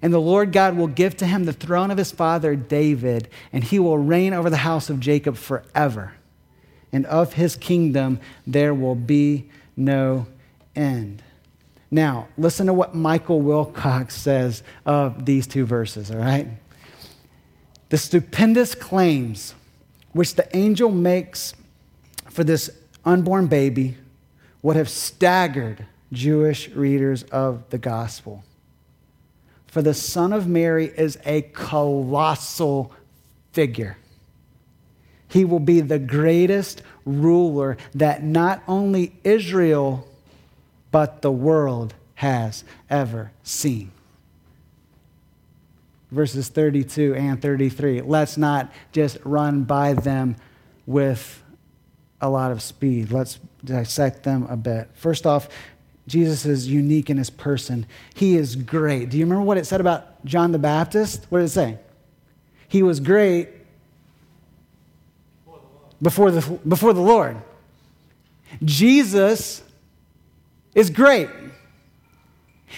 And 0.01 0.13
the 0.13 0.21
Lord 0.21 0.53
God 0.53 0.77
will 0.77 0.87
give 0.87 1.17
to 1.17 1.27
him 1.27 1.45
the 1.45 1.53
throne 1.53 1.91
of 1.91 1.99
his 1.99 2.13
father 2.13 2.55
David, 2.55 3.29
and 3.53 3.65
he 3.65 3.81
will 3.81 3.99
reign 3.99 4.33
over 4.33 4.49
the 4.49 4.59
house 4.59 4.89
of 4.89 5.01
Jacob 5.01 5.37
forever 5.37 6.13
and 6.93 7.07
of 7.07 7.35
his 7.35 7.57
kingdom 7.57 8.21
there 8.47 8.75
will 8.75 8.95
be 8.95 9.49
no 9.77 10.27
end. 10.75 11.23
Now, 11.91 12.29
listen 12.37 12.67
to 12.67 12.75
what 12.75 12.95
Michael 12.95 13.41
Wilcock 13.41 14.11
says 14.11 14.63
of 14.85 15.25
these 15.25 15.47
two 15.47 15.65
verses, 15.65 16.11
all 16.11 16.19
right? 16.19 16.49
The 17.89 17.97
stupendous 17.97 18.75
claims 18.75 19.55
which 20.13 20.35
the 20.35 20.55
angel 20.57 20.91
makes 20.91 21.55
for 22.29 22.45
this 22.45 22.71
unborn 23.05 23.47
baby 23.47 23.97
would 24.63 24.77
have 24.77 24.89
staggered 24.89 25.87
Jewish 26.13 26.69
readers 26.71 27.23
of 27.25 27.69
the 27.71 27.79
gospel. 27.79 28.45
For 29.67 29.83
the 29.83 29.95
Son 29.95 30.33
of 30.33 30.47
Mary 30.47 30.87
is 30.87 31.19
a 31.25 31.43
colossal 31.43 32.93
figure. 33.53 33.97
He 35.29 35.45
will 35.45 35.61
be 35.61 35.81
the 35.81 35.99
greatest 35.99 36.83
ruler 37.05 37.77
that 37.95 38.23
not 38.23 38.63
only 38.67 39.15
Israel, 39.25 40.09
but 40.91 41.23
the 41.23 41.33
world 41.33 41.95
has 42.15 42.65
ever 42.89 43.31
seen. 43.43 43.93
Verses 46.11 46.49
32 46.49 47.15
and 47.15 47.41
33. 47.41 48.01
Let's 48.01 48.39
not 48.39 48.73
just 48.93 49.19
run 49.25 49.65
by 49.65 49.93
them 49.93 50.37
with 50.87 51.43
a 52.21 52.31
lot 52.31 52.51
of 52.51 52.63
speed. 52.63 53.13
Let's 53.13 53.39
dissect 53.65 54.23
them 54.23 54.47
a 54.49 54.57
bit. 54.57 54.89
First 54.95 55.27
off, 55.27 55.49
Jesus 56.07 56.47
is 56.47 56.67
unique 56.67 57.11
in 57.11 57.19
his 57.19 57.29
person. 57.29 57.87
He 58.15 58.37
is 58.37 58.57
great. 58.57 59.11
Do 59.11 59.19
you 59.19 59.25
remember 59.27 59.45
what 59.45 59.59
it 59.59 59.67
said 59.67 59.83
about 59.83 60.25
John 60.25 60.53
the 60.53 60.59
Baptist? 60.59 61.27
What 61.29 61.41
did 61.41 61.45
it 61.45 61.51
say? 61.51 61.79
He 62.67 62.83
was 62.83 62.99
great 63.01 63.51
before 66.01 66.31
the, 66.31 66.41
before 66.67 66.93
the 66.93 67.01
Lord. 67.01 67.37
Jesus 68.65 69.63
is 70.75 70.91
great. 70.91 71.29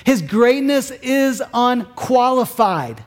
His 0.04 0.22
greatness 0.22 0.90
is 0.90 1.42
unqualified. 1.52 3.04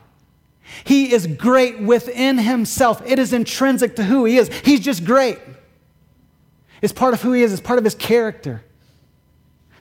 He 0.84 1.12
is 1.12 1.26
great 1.26 1.80
within 1.80 2.38
himself. 2.38 3.02
It 3.06 3.18
is 3.18 3.32
intrinsic 3.32 3.96
to 3.96 4.04
who 4.04 4.24
he 4.24 4.38
is. 4.38 4.48
He's 4.64 4.80
just 4.80 5.04
great. 5.04 5.38
It's 6.82 6.92
part 6.92 7.14
of 7.14 7.22
who 7.22 7.32
he 7.32 7.42
is, 7.42 7.52
it's 7.52 7.62
part 7.62 7.78
of 7.78 7.84
his 7.84 7.94
character. 7.94 8.62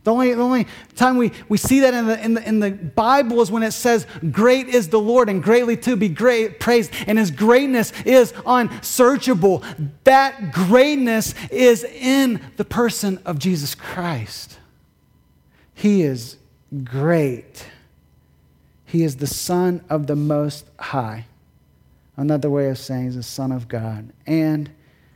The 0.03 0.11
only, 0.11 0.33
the 0.33 0.41
only 0.41 0.67
time 0.95 1.15
we, 1.15 1.31
we 1.47 1.57
see 1.57 1.79
that 1.79 1.93
in 1.93 2.07
the, 2.07 2.23
in, 2.23 2.33
the, 2.33 2.47
in 2.47 2.59
the 2.59 2.71
Bible 2.71 3.41
is 3.41 3.49
when 3.49 3.63
it 3.63 3.71
says, 3.71 4.05
Great 4.31 4.67
is 4.67 4.89
the 4.89 4.99
Lord, 4.99 5.29
and 5.29 5.41
greatly 5.41 5.77
to 5.77 5.95
be 5.95 6.09
great, 6.09 6.59
praised, 6.59 6.91
and 7.07 7.17
his 7.17 7.31
greatness 7.31 7.93
is 8.05 8.33
unsearchable. 8.45 9.63
That 10.03 10.51
greatness 10.51 11.33
is 11.49 11.85
in 11.85 12.41
the 12.57 12.65
person 12.65 13.19
of 13.25 13.39
Jesus 13.39 13.75
Christ. 13.75 14.59
He 15.73 16.01
is 16.01 16.37
great. 16.83 17.65
He 18.85 19.03
is 19.03 19.17
the 19.17 19.27
Son 19.27 19.83
of 19.89 20.07
the 20.07 20.15
Most 20.17 20.65
High. 20.79 21.27
Another 22.17 22.49
way 22.49 22.69
of 22.69 22.77
saying 22.77 23.07
is 23.07 23.15
the 23.15 23.23
Son 23.23 23.53
of 23.53 23.69
God. 23.69 24.11
And 24.27 24.69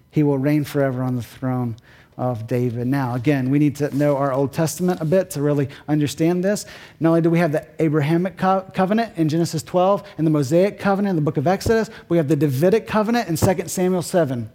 he 0.09 0.23
will 0.23 0.37
reign 0.37 0.63
forever 0.63 1.03
on 1.03 1.15
the 1.15 1.21
throne 1.21 1.75
of 2.17 2.47
David. 2.47 2.87
Now, 2.87 3.13
again, 3.13 3.51
we 3.51 3.59
need 3.59 3.75
to 3.77 3.95
know 3.95 4.17
our 4.17 4.33
Old 4.33 4.51
Testament 4.51 5.01
a 5.01 5.05
bit 5.05 5.29
to 5.31 5.41
really 5.41 5.69
understand 5.87 6.43
this. 6.43 6.65
Not 6.99 7.09
only 7.09 7.21
do 7.21 7.29
we 7.29 7.37
have 7.39 7.51
the 7.51 7.67
Abrahamic 7.79 8.37
co- 8.37 8.65
covenant 8.73 9.13
in 9.17 9.29
Genesis 9.29 9.61
12 9.61 10.03
and 10.17 10.25
the 10.25 10.31
Mosaic 10.31 10.79
covenant 10.79 11.11
in 11.11 11.15
the 11.15 11.21
book 11.21 11.37
of 11.37 11.45
Exodus, 11.45 11.91
we 12.09 12.17
have 12.17 12.27
the 12.27 12.35
Davidic 12.35 12.87
covenant 12.87 13.29
in 13.29 13.35
2 13.35 13.67
Samuel 13.67 14.01
7, 14.01 14.49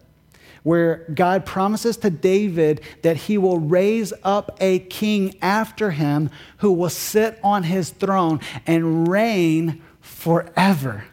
where 0.65 1.07
God 1.15 1.47
promises 1.47 1.97
to 1.99 2.11
David 2.11 2.81
that 3.03 3.17
he 3.17 3.39
will 3.39 3.61
raise 3.61 4.13
up 4.25 4.57
a 4.61 4.81
king 4.81 5.37
after 5.41 5.93
him 5.93 6.31
who 6.59 6.73
will 6.73 6.91
sit 6.91 7.39
on 7.45 7.63
his 7.63 7.91
throne 7.91 8.41
and 8.67 9.07
reign 9.07 9.81
forever. 10.01 11.05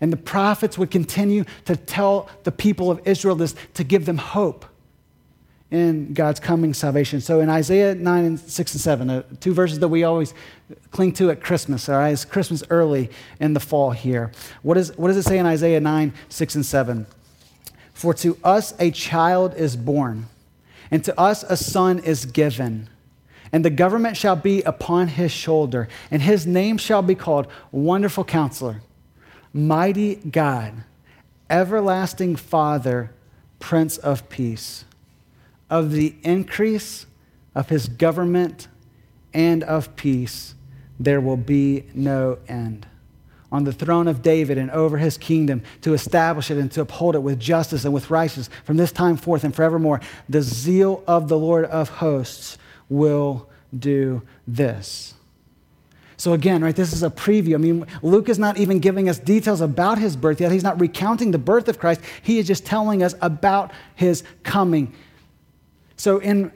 And 0.00 0.12
the 0.12 0.16
prophets 0.16 0.76
would 0.76 0.90
continue 0.90 1.44
to 1.66 1.76
tell 1.76 2.28
the 2.42 2.52
people 2.52 2.90
of 2.90 3.00
Israel 3.04 3.36
this 3.36 3.54
to 3.74 3.84
give 3.84 4.04
them 4.04 4.18
hope 4.18 4.64
in 5.70 6.14
God's 6.14 6.40
coming 6.40 6.72
salvation. 6.72 7.20
So 7.20 7.40
in 7.40 7.50
Isaiah 7.50 7.94
9 7.94 8.24
and 8.24 8.40
6 8.40 8.74
and 8.74 8.80
7, 8.80 9.10
uh, 9.10 9.22
two 9.40 9.52
verses 9.52 9.78
that 9.80 9.88
we 9.88 10.02
always 10.02 10.32
cling 10.90 11.12
to 11.14 11.30
at 11.30 11.42
Christmas, 11.42 11.88
all 11.88 11.96
right? 11.96 12.10
It's 12.10 12.24
Christmas 12.24 12.62
early 12.70 13.10
in 13.38 13.52
the 13.52 13.60
fall 13.60 13.90
here. 13.90 14.32
What, 14.62 14.78
is, 14.78 14.96
what 14.96 15.08
does 15.08 15.18
it 15.18 15.24
say 15.24 15.38
in 15.38 15.44
Isaiah 15.44 15.80
9, 15.80 16.12
6 16.28 16.54
and 16.54 16.64
7? 16.64 17.06
For 17.92 18.14
to 18.14 18.38
us 18.42 18.74
a 18.78 18.90
child 18.90 19.54
is 19.56 19.76
born, 19.76 20.26
and 20.90 21.04
to 21.04 21.20
us 21.20 21.42
a 21.42 21.56
son 21.56 21.98
is 21.98 22.24
given. 22.24 22.88
And 23.52 23.64
the 23.64 23.70
government 23.70 24.16
shall 24.16 24.36
be 24.36 24.62
upon 24.62 25.08
his 25.08 25.32
shoulder, 25.32 25.88
and 26.10 26.22
his 26.22 26.46
name 26.46 26.78
shall 26.78 27.02
be 27.02 27.14
called 27.14 27.46
Wonderful 27.72 28.24
Counselor, 28.24 28.82
Mighty 29.52 30.16
God, 30.16 30.84
Everlasting 31.50 32.36
Father, 32.36 33.10
Prince 33.58 33.98
of 33.98 34.28
Peace 34.28 34.84
of 35.70 35.92
the 35.92 36.14
increase 36.22 37.06
of 37.54 37.68
his 37.68 37.88
government 37.88 38.68
and 39.34 39.62
of 39.64 39.94
peace, 39.96 40.54
there 40.98 41.20
will 41.20 41.36
be 41.36 41.84
no 41.94 42.38
end. 42.48 42.86
On 43.50 43.64
the 43.64 43.72
throne 43.72 44.08
of 44.08 44.20
David 44.20 44.58
and 44.58 44.70
over 44.70 44.98
his 44.98 45.16
kingdom, 45.16 45.62
to 45.80 45.94
establish 45.94 46.50
it 46.50 46.58
and 46.58 46.70
to 46.72 46.82
uphold 46.82 47.14
it 47.14 47.20
with 47.20 47.40
justice 47.40 47.84
and 47.84 47.94
with 47.94 48.10
righteousness 48.10 48.50
from 48.64 48.76
this 48.76 48.92
time 48.92 49.16
forth 49.16 49.44
and 49.44 49.54
forevermore, 49.54 50.00
the 50.28 50.42
zeal 50.42 51.02
of 51.06 51.28
the 51.28 51.38
Lord 51.38 51.64
of 51.66 51.88
hosts 51.88 52.58
will 52.88 53.48
do 53.76 54.22
this. 54.46 55.14
So, 56.18 56.32
again, 56.32 56.62
right, 56.62 56.74
this 56.74 56.92
is 56.92 57.04
a 57.04 57.10
preview. 57.10 57.54
I 57.54 57.58
mean, 57.58 57.86
Luke 58.02 58.28
is 58.28 58.40
not 58.40 58.58
even 58.58 58.80
giving 58.80 59.08
us 59.08 59.20
details 59.20 59.60
about 59.60 59.98
his 59.98 60.16
birth 60.16 60.40
yet. 60.40 60.50
He's 60.50 60.64
not 60.64 60.80
recounting 60.80 61.30
the 61.30 61.38
birth 61.38 61.68
of 61.68 61.78
Christ. 61.78 62.00
He 62.22 62.38
is 62.38 62.46
just 62.46 62.66
telling 62.66 63.04
us 63.04 63.14
about 63.22 63.70
his 63.94 64.24
coming 64.42 64.92
so, 65.98 66.18
in 66.18 66.52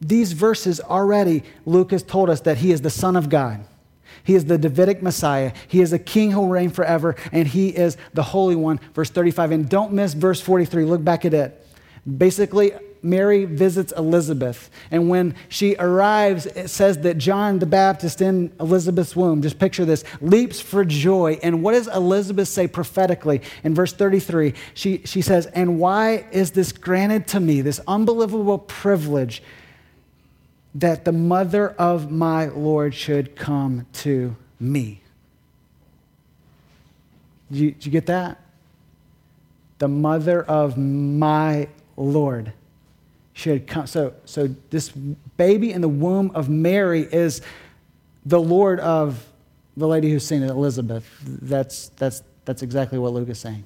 these 0.00 0.32
verses 0.32 0.80
already, 0.80 1.42
Luke 1.66 1.90
has 1.90 2.02
told 2.02 2.30
us 2.30 2.40
that 2.42 2.58
he 2.58 2.70
is 2.70 2.80
the 2.80 2.90
Son 2.90 3.16
of 3.16 3.28
God. 3.28 3.64
He 4.22 4.34
is 4.34 4.44
the 4.44 4.56
Davidic 4.56 5.02
Messiah. 5.02 5.52
He 5.66 5.80
is 5.80 5.92
a 5.92 5.98
king 5.98 6.30
who 6.30 6.40
will 6.40 6.48
reign 6.48 6.70
forever, 6.70 7.16
and 7.32 7.48
he 7.48 7.70
is 7.70 7.96
the 8.14 8.22
Holy 8.22 8.54
One. 8.54 8.78
Verse 8.94 9.10
35. 9.10 9.50
And 9.52 9.68
don't 9.68 9.92
miss 9.92 10.14
verse 10.14 10.40
43. 10.40 10.84
Look 10.84 11.02
back 11.02 11.24
at 11.24 11.34
it. 11.34 11.66
Basically, 12.06 12.72
Mary 13.02 13.44
visits 13.44 13.92
Elizabeth. 13.96 14.70
And 14.90 15.08
when 15.08 15.34
she 15.48 15.76
arrives, 15.78 16.46
it 16.46 16.68
says 16.68 16.98
that 16.98 17.18
John 17.18 17.58
the 17.58 17.66
Baptist 17.66 18.20
in 18.20 18.52
Elizabeth's 18.60 19.14
womb, 19.14 19.42
just 19.42 19.58
picture 19.58 19.84
this, 19.84 20.04
leaps 20.20 20.60
for 20.60 20.84
joy. 20.84 21.38
And 21.42 21.62
what 21.62 21.72
does 21.72 21.88
Elizabeth 21.88 22.48
say 22.48 22.66
prophetically? 22.66 23.42
In 23.64 23.74
verse 23.74 23.92
33, 23.92 24.54
she, 24.74 25.02
she 25.04 25.22
says, 25.22 25.46
And 25.46 25.78
why 25.78 26.26
is 26.32 26.52
this 26.52 26.72
granted 26.72 27.26
to 27.28 27.40
me, 27.40 27.60
this 27.60 27.80
unbelievable 27.86 28.58
privilege 28.58 29.42
that 30.74 31.04
the 31.04 31.12
mother 31.12 31.70
of 31.70 32.10
my 32.10 32.46
Lord 32.46 32.94
should 32.94 33.36
come 33.36 33.86
to 33.94 34.36
me? 34.60 35.02
Did 37.50 37.58
you, 37.58 37.70
did 37.72 37.86
you 37.86 37.92
get 37.92 38.06
that? 38.06 38.40
The 39.78 39.88
mother 39.88 40.42
of 40.42 40.76
my 40.76 41.68
Lord 41.96 42.52
should 43.38 43.68
come. 43.68 43.86
So, 43.86 44.14
so 44.24 44.48
this 44.70 44.88
baby 44.88 45.70
in 45.72 45.80
the 45.80 45.88
womb 45.88 46.32
of 46.34 46.48
Mary 46.48 47.02
is 47.02 47.40
the 48.26 48.40
Lord 48.40 48.80
of 48.80 49.24
the 49.76 49.86
lady 49.86 50.10
who's 50.10 50.26
seen 50.26 50.42
it, 50.42 50.50
Elizabeth. 50.50 51.08
That's, 51.24 51.90
that's, 51.90 52.24
that's 52.44 52.62
exactly 52.62 52.98
what 52.98 53.12
Luke 53.12 53.28
is 53.28 53.38
saying. 53.38 53.64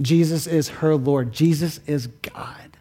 Jesus 0.00 0.46
is 0.46 0.70
her 0.70 0.96
Lord. 0.96 1.32
Jesus 1.32 1.78
is 1.86 2.06
God. 2.06 2.78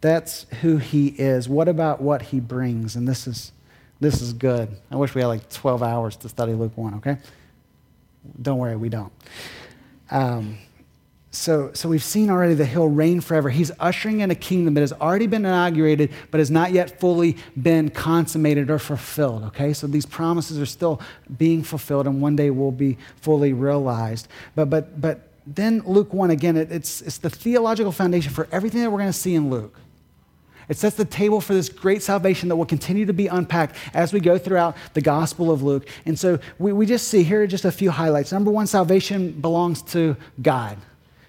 That's 0.00 0.44
who 0.62 0.78
he 0.78 1.08
is. 1.08 1.50
What 1.50 1.68
about 1.68 2.00
what 2.00 2.22
he 2.22 2.40
brings? 2.40 2.96
And 2.96 3.06
this 3.06 3.26
is, 3.26 3.52
this 4.00 4.22
is 4.22 4.32
good. 4.32 4.74
I 4.90 4.96
wish 4.96 5.14
we 5.14 5.20
had 5.20 5.28
like 5.28 5.50
12 5.50 5.82
hours 5.82 6.16
to 6.16 6.30
study 6.30 6.54
Luke 6.54 6.76
1, 6.76 6.94
okay? 6.94 7.18
Don't 8.40 8.58
worry, 8.58 8.76
we 8.76 8.88
don't. 8.88 9.12
Um, 10.10 10.58
so, 11.30 11.70
so 11.74 11.88
we've 11.88 12.02
seen 12.02 12.30
already 12.30 12.54
that 12.54 12.66
he'll 12.66 12.88
reign 12.88 13.20
forever. 13.20 13.50
He's 13.50 13.70
ushering 13.78 14.20
in 14.20 14.30
a 14.30 14.34
kingdom 14.34 14.74
that 14.74 14.80
has 14.80 14.92
already 14.94 15.26
been 15.26 15.44
inaugurated, 15.44 16.10
but 16.30 16.38
has 16.38 16.50
not 16.50 16.72
yet 16.72 16.98
fully 16.98 17.36
been 17.60 17.90
consummated 17.90 18.70
or 18.70 18.78
fulfilled. 18.78 19.42
Okay, 19.44 19.74
so 19.74 19.86
these 19.86 20.06
promises 20.06 20.58
are 20.58 20.66
still 20.66 21.00
being 21.36 21.62
fulfilled, 21.62 22.06
and 22.06 22.22
one 22.22 22.36
day 22.36 22.50
will 22.50 22.72
be 22.72 22.96
fully 23.16 23.52
realized. 23.52 24.28
But, 24.54 24.70
but, 24.70 24.98
but 24.98 25.28
then 25.46 25.82
Luke 25.86 26.12
one 26.12 26.30
again, 26.30 26.56
it, 26.56 26.72
it's 26.72 27.02
it's 27.02 27.18
the 27.18 27.30
theological 27.30 27.92
foundation 27.92 28.32
for 28.32 28.48
everything 28.50 28.80
that 28.80 28.90
we're 28.90 28.98
going 28.98 29.12
to 29.12 29.18
see 29.18 29.34
in 29.34 29.50
Luke. 29.50 29.78
It 30.68 30.76
sets 30.76 30.96
the 30.96 31.04
table 31.04 31.40
for 31.40 31.54
this 31.54 31.68
great 31.68 32.02
salvation 32.02 32.48
that 32.48 32.56
will 32.56 32.66
continue 32.66 33.06
to 33.06 33.12
be 33.12 33.28
unpacked 33.28 33.76
as 33.94 34.12
we 34.12 34.20
go 34.20 34.36
throughout 34.38 34.76
the 34.94 35.00
Gospel 35.00 35.50
of 35.50 35.62
Luke. 35.62 35.88
And 36.04 36.18
so 36.18 36.38
we, 36.58 36.72
we 36.72 36.86
just 36.86 37.08
see 37.08 37.22
here 37.22 37.42
are 37.42 37.46
just 37.46 37.64
a 37.64 37.72
few 37.72 37.90
highlights. 37.90 38.32
Number 38.32 38.50
one, 38.50 38.66
salvation 38.66 39.32
belongs 39.32 39.82
to 39.82 40.16
God. 40.42 40.78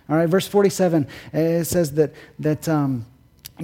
All 0.10 0.16
right, 0.16 0.28
verse 0.30 0.48
47, 0.48 1.08
it 1.34 1.66
says 1.66 1.94
that, 1.94 2.14
that 2.40 2.68
um, 2.70 3.06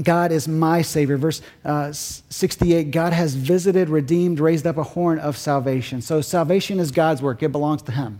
God 0.01 0.31
is 0.31 0.47
my 0.47 0.81
Savior. 0.81 1.17
Verse 1.17 1.41
uh, 1.63 1.91
68, 1.93 2.91
God 2.91 3.13
has 3.13 3.35
visited, 3.35 3.89
redeemed, 3.89 4.39
raised 4.39 4.67
up 4.67 4.77
a 4.77 4.83
horn 4.83 5.19
of 5.19 5.37
salvation. 5.37 6.01
So 6.01 6.21
salvation 6.21 6.79
is 6.79 6.91
God's 6.91 7.21
work, 7.21 7.41
it 7.41 7.51
belongs 7.51 7.81
to 7.83 7.91
Him. 7.91 8.19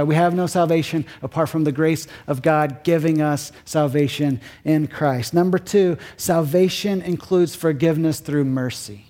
We 0.00 0.14
have 0.14 0.34
no 0.34 0.46
salvation 0.46 1.04
apart 1.20 1.50
from 1.50 1.64
the 1.64 1.72
grace 1.72 2.06
of 2.26 2.40
God 2.40 2.82
giving 2.82 3.20
us 3.20 3.52
salvation 3.66 4.40
in 4.64 4.86
Christ. 4.86 5.34
Number 5.34 5.58
two, 5.58 5.98
salvation 6.16 7.02
includes 7.02 7.54
forgiveness 7.54 8.18
through 8.18 8.44
mercy. 8.44 9.06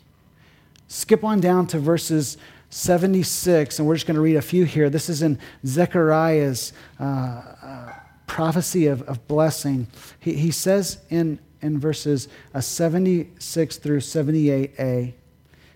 Skip 0.89 1.23
on 1.23 1.41
down 1.41 1.69
to 1.69 1.79
verses 1.79 2.37
76, 2.71 3.79
and 3.79 3.87
we're 3.87 3.95
just 3.95 4.07
going 4.07 4.17
to 4.17 4.21
read 4.21 4.37
a 4.37 4.43
few 4.43 4.65
here. 4.65 4.91
This 4.91 5.09
is 5.09 5.23
in 5.23 5.39
Zechariah's 5.65 6.73
uh, 6.99 7.05
uh, 7.05 7.93
prophecy 8.27 8.87
of, 8.87 9.03
of 9.03 9.29
blessing. 9.29 9.87
He, 10.19 10.35
he 10.35 10.51
says 10.51 10.99
in, 11.11 11.39
in 11.61 11.79
verses 11.79 12.29
uh, 12.55 12.61
76 12.61 13.77
through 13.77 14.01
78a, 14.01 15.13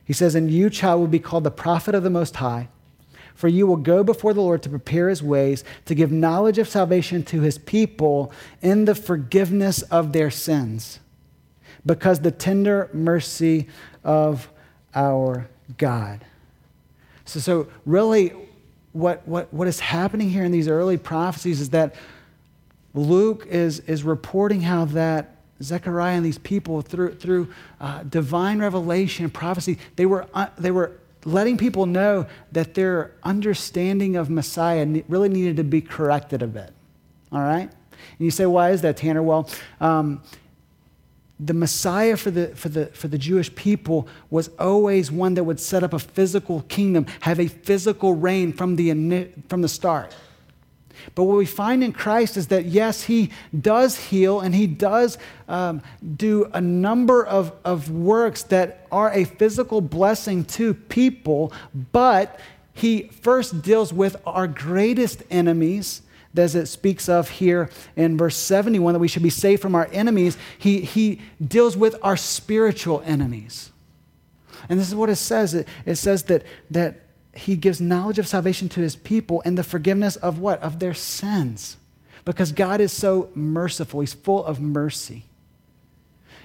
he 0.04 0.12
says, 0.12 0.34
And 0.34 0.50
you, 0.50 0.68
child, 0.68 1.00
will 1.00 1.06
be 1.06 1.18
called 1.18 1.44
the 1.44 1.50
prophet 1.50 1.94
of 1.94 2.02
the 2.02 2.10
Most 2.10 2.36
High 2.36 2.68
for 3.36 3.48
you 3.48 3.66
will 3.66 3.76
go 3.76 4.02
before 4.02 4.34
the 4.34 4.40
Lord 4.40 4.62
to 4.64 4.68
prepare 4.68 5.08
his 5.08 5.22
ways, 5.22 5.62
to 5.84 5.94
give 5.94 6.10
knowledge 6.10 6.58
of 6.58 6.68
salvation 6.68 7.22
to 7.24 7.42
his 7.42 7.58
people 7.58 8.32
in 8.62 8.86
the 8.86 8.94
forgiveness 8.94 9.82
of 9.82 10.12
their 10.12 10.30
sins, 10.30 10.98
because 11.84 12.20
the 12.20 12.32
tender 12.32 12.90
mercy 12.92 13.68
of 14.02 14.48
our 14.94 15.48
God. 15.76 16.24
So, 17.26 17.38
so 17.40 17.68
really, 17.84 18.32
what, 18.92 19.26
what, 19.28 19.52
what 19.52 19.68
is 19.68 19.80
happening 19.80 20.30
here 20.30 20.44
in 20.44 20.52
these 20.52 20.68
early 20.68 20.96
prophecies 20.96 21.60
is 21.60 21.70
that 21.70 21.94
Luke 22.94 23.46
is, 23.50 23.80
is 23.80 24.02
reporting 24.02 24.62
how 24.62 24.86
that 24.86 25.36
Zechariah 25.62 26.16
and 26.16 26.24
these 26.24 26.38
people, 26.38 26.80
through, 26.80 27.16
through 27.16 27.48
uh, 27.80 28.02
divine 28.04 28.58
revelation 28.58 29.24
and 29.24 29.34
prophecy, 29.34 29.78
they 29.96 30.06
were, 30.06 30.26
uh, 30.32 30.46
they 30.56 30.70
were 30.70 30.92
letting 31.26 31.58
people 31.58 31.86
know 31.86 32.26
that 32.52 32.74
their 32.74 33.12
understanding 33.22 34.16
of 34.16 34.30
Messiah 34.30 34.86
really 35.08 35.28
needed 35.28 35.56
to 35.56 35.64
be 35.64 35.80
corrected 35.80 36.40
a 36.40 36.46
bit. 36.46 36.72
All 37.32 37.40
right? 37.40 37.68
And 37.68 38.24
you 38.24 38.30
say, 38.30 38.46
why 38.46 38.70
is 38.70 38.82
that, 38.82 38.96
Tanner? 38.96 39.22
Well, 39.22 39.50
um, 39.80 40.22
the 41.38 41.52
Messiah 41.52 42.16
for 42.16 42.30
the, 42.30 42.48
for, 42.54 42.68
the, 42.68 42.86
for 42.86 43.08
the 43.08 43.18
Jewish 43.18 43.54
people 43.54 44.08
was 44.30 44.48
always 44.58 45.10
one 45.12 45.34
that 45.34 45.44
would 45.44 45.60
set 45.60 45.82
up 45.82 45.92
a 45.92 45.98
physical 45.98 46.62
kingdom, 46.62 47.06
have 47.20 47.40
a 47.40 47.48
physical 47.48 48.14
reign 48.14 48.52
from 48.52 48.76
the, 48.76 49.28
from 49.48 49.62
the 49.62 49.68
start. 49.68 50.14
But 51.14 51.24
what 51.24 51.36
we 51.36 51.46
find 51.46 51.82
in 51.82 51.92
Christ 51.92 52.36
is 52.36 52.48
that, 52.48 52.66
yes, 52.66 53.04
he 53.04 53.30
does 53.58 53.96
heal 54.06 54.40
and 54.40 54.54
he 54.54 54.66
does 54.66 55.18
um, 55.48 55.82
do 56.16 56.50
a 56.52 56.60
number 56.60 57.24
of, 57.24 57.52
of 57.64 57.90
works 57.90 58.42
that 58.44 58.86
are 58.90 59.12
a 59.12 59.24
physical 59.24 59.80
blessing 59.80 60.44
to 60.44 60.74
people, 60.74 61.52
but 61.92 62.38
he 62.72 63.04
first 63.22 63.62
deals 63.62 63.92
with 63.92 64.16
our 64.26 64.46
greatest 64.46 65.22
enemies 65.30 66.02
as 66.38 66.54
it 66.54 66.66
speaks 66.66 67.08
of 67.08 67.30
here 67.30 67.70
in 67.96 68.18
verse 68.18 68.36
71 68.36 68.92
that 68.92 68.98
we 68.98 69.08
should 69.08 69.22
be 69.22 69.30
saved 69.30 69.62
from 69.62 69.74
our 69.74 69.88
enemies, 69.92 70.36
he, 70.58 70.80
he 70.80 71.20
deals 71.44 71.76
with 71.76 71.96
our 72.02 72.16
spiritual 72.16 73.02
enemies. 73.06 73.72
And 74.68 74.78
this 74.78 74.88
is 74.88 74.94
what 74.94 75.08
it 75.08 75.16
says 75.16 75.54
it, 75.54 75.68
it 75.84 75.96
says 75.96 76.24
that, 76.24 76.42
that 76.70 77.05
he 77.36 77.56
gives 77.56 77.80
knowledge 77.80 78.18
of 78.18 78.26
salvation 78.26 78.68
to 78.70 78.80
his 78.80 78.96
people 78.96 79.42
and 79.44 79.56
the 79.56 79.64
forgiveness 79.64 80.16
of 80.16 80.38
what? 80.38 80.60
Of 80.62 80.78
their 80.78 80.94
sins. 80.94 81.76
Because 82.24 82.52
God 82.52 82.80
is 82.80 82.92
so 82.92 83.30
merciful, 83.34 84.00
he's 84.00 84.14
full 84.14 84.44
of 84.44 84.60
mercy. 84.60 85.24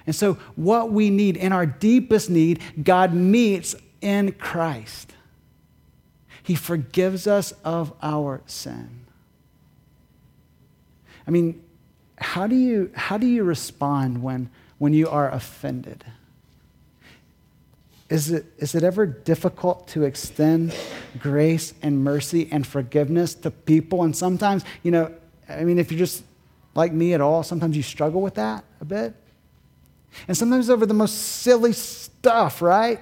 And 0.06 0.16
so, 0.16 0.34
what 0.56 0.92
we 0.92 1.10
need 1.10 1.38
in 1.38 1.52
our 1.52 1.66
deepest 1.66 2.30
need, 2.30 2.62
God 2.84 3.14
meets 3.14 3.76
in 4.02 4.32
Christ. 4.34 5.14
He 6.44 6.56
forgives 6.56 7.28
us 7.28 7.54
of 7.64 7.94
our 8.02 8.42
sin. 8.48 9.06
I 11.28 11.32
mean, 11.32 11.64
how 12.18 12.48
do 12.48 12.56
you, 12.56 12.92
how 12.96 13.18
do 13.18 13.28
you 13.28 13.44
respond 13.44 14.24
when, 14.24 14.50
when 14.80 14.94
you 14.94 15.08
are 15.08 15.30
offended? 15.30 16.04
Is 18.12 18.30
it, 18.30 18.46
is 18.58 18.76
it 18.76 18.84
ever 18.84 19.06
difficult 19.06 19.88
to 19.90 20.04
extend 20.04 20.76
grace 21.18 21.74
and 21.82 22.04
mercy 22.04 22.50
and 22.52 22.68
forgiveness 22.68 23.34
to 23.36 23.52
people? 23.52 24.04
And 24.04 24.14
sometimes, 24.14 24.66
you 24.84 24.92
know, 24.92 25.14
I 25.48 25.64
mean, 25.64 25.80
if 25.80 25.94
you're 25.94 26.00
just 26.00 26.26
like 26.76 26.92
me 26.92 27.14
at 27.14 27.22
all, 27.22 27.42
sometimes 27.42 27.78
you 27.78 27.84
struggle 27.84 28.22
with 28.22 28.36
that 28.36 28.66
a 28.82 28.86
bit. 28.86 29.16
And 30.28 30.36
sometimes 30.36 30.70
over 30.70 30.86
the 30.86 30.94
most 30.94 31.14
silly 31.14 31.72
stuff, 31.72 32.62
right? 32.62 33.00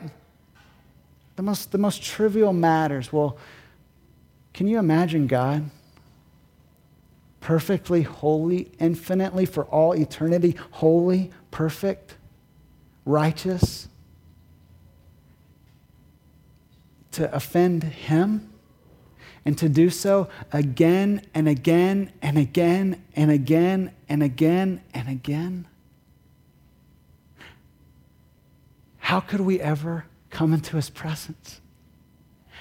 The 1.38 1.41
most, 1.41 1.72
the 1.72 1.80
most 1.80 2.04
trivial 2.04 2.54
matters. 2.54 3.12
Well, 3.12 3.36
can 4.54 4.67
you 4.67 4.78
imagine 4.78 5.26
God 5.26 5.72
perfectly 7.41 8.04
holy, 8.04 8.69
infinitely 8.78 9.48
for 9.48 9.65
all 9.65 9.93
eternity, 9.93 10.56
holy, 10.69 11.32
perfect, 11.50 12.15
righteous, 13.06 13.88
to 17.19 17.36
offend 17.36 17.84
him 17.84 18.49
and 19.43 19.58
to 19.58 19.67
do 19.67 19.89
so 19.89 20.29
again 20.53 21.21
and 21.34 21.49
again 21.49 22.10
and 22.21 22.38
again 22.38 23.03
and 23.13 23.29
again 23.29 23.91
and 24.08 24.23
again 24.23 24.82
and 24.93 25.10
again? 25.10 25.67
How 28.99 29.19
could 29.19 29.41
we 29.41 29.60
ever 29.60 30.05
come 30.29 30.53
into 30.53 30.77
his 30.77 30.89
presence? 30.89 31.60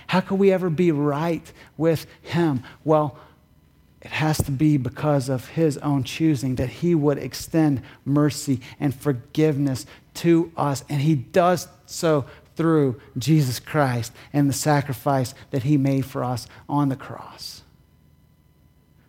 How 0.08 0.20
could 0.20 0.40
we 0.40 0.50
ever 0.50 0.70
be 0.70 0.90
right 0.90 1.52
with 1.76 2.06
him? 2.22 2.64
Well, 2.82 3.16
it 4.00 4.10
has 4.10 4.38
to 4.38 4.50
be 4.50 4.76
because 4.76 5.28
of 5.28 5.50
his 5.50 5.78
own 5.78 6.02
choosing 6.02 6.56
that 6.56 6.68
he 6.68 6.96
would 6.96 7.18
extend 7.18 7.82
mercy 8.04 8.60
and 8.80 8.92
forgiveness 8.92 9.86
to 10.14 10.50
us. 10.56 10.84
And 10.88 11.00
he 11.00 11.14
does 11.14 11.68
so 11.86 12.24
through 12.58 13.00
Jesus 13.16 13.60
Christ 13.60 14.12
and 14.32 14.48
the 14.48 14.52
sacrifice 14.52 15.32
that 15.52 15.62
he 15.62 15.76
made 15.76 16.04
for 16.04 16.24
us 16.24 16.48
on 16.68 16.88
the 16.88 16.96
cross. 16.96 17.62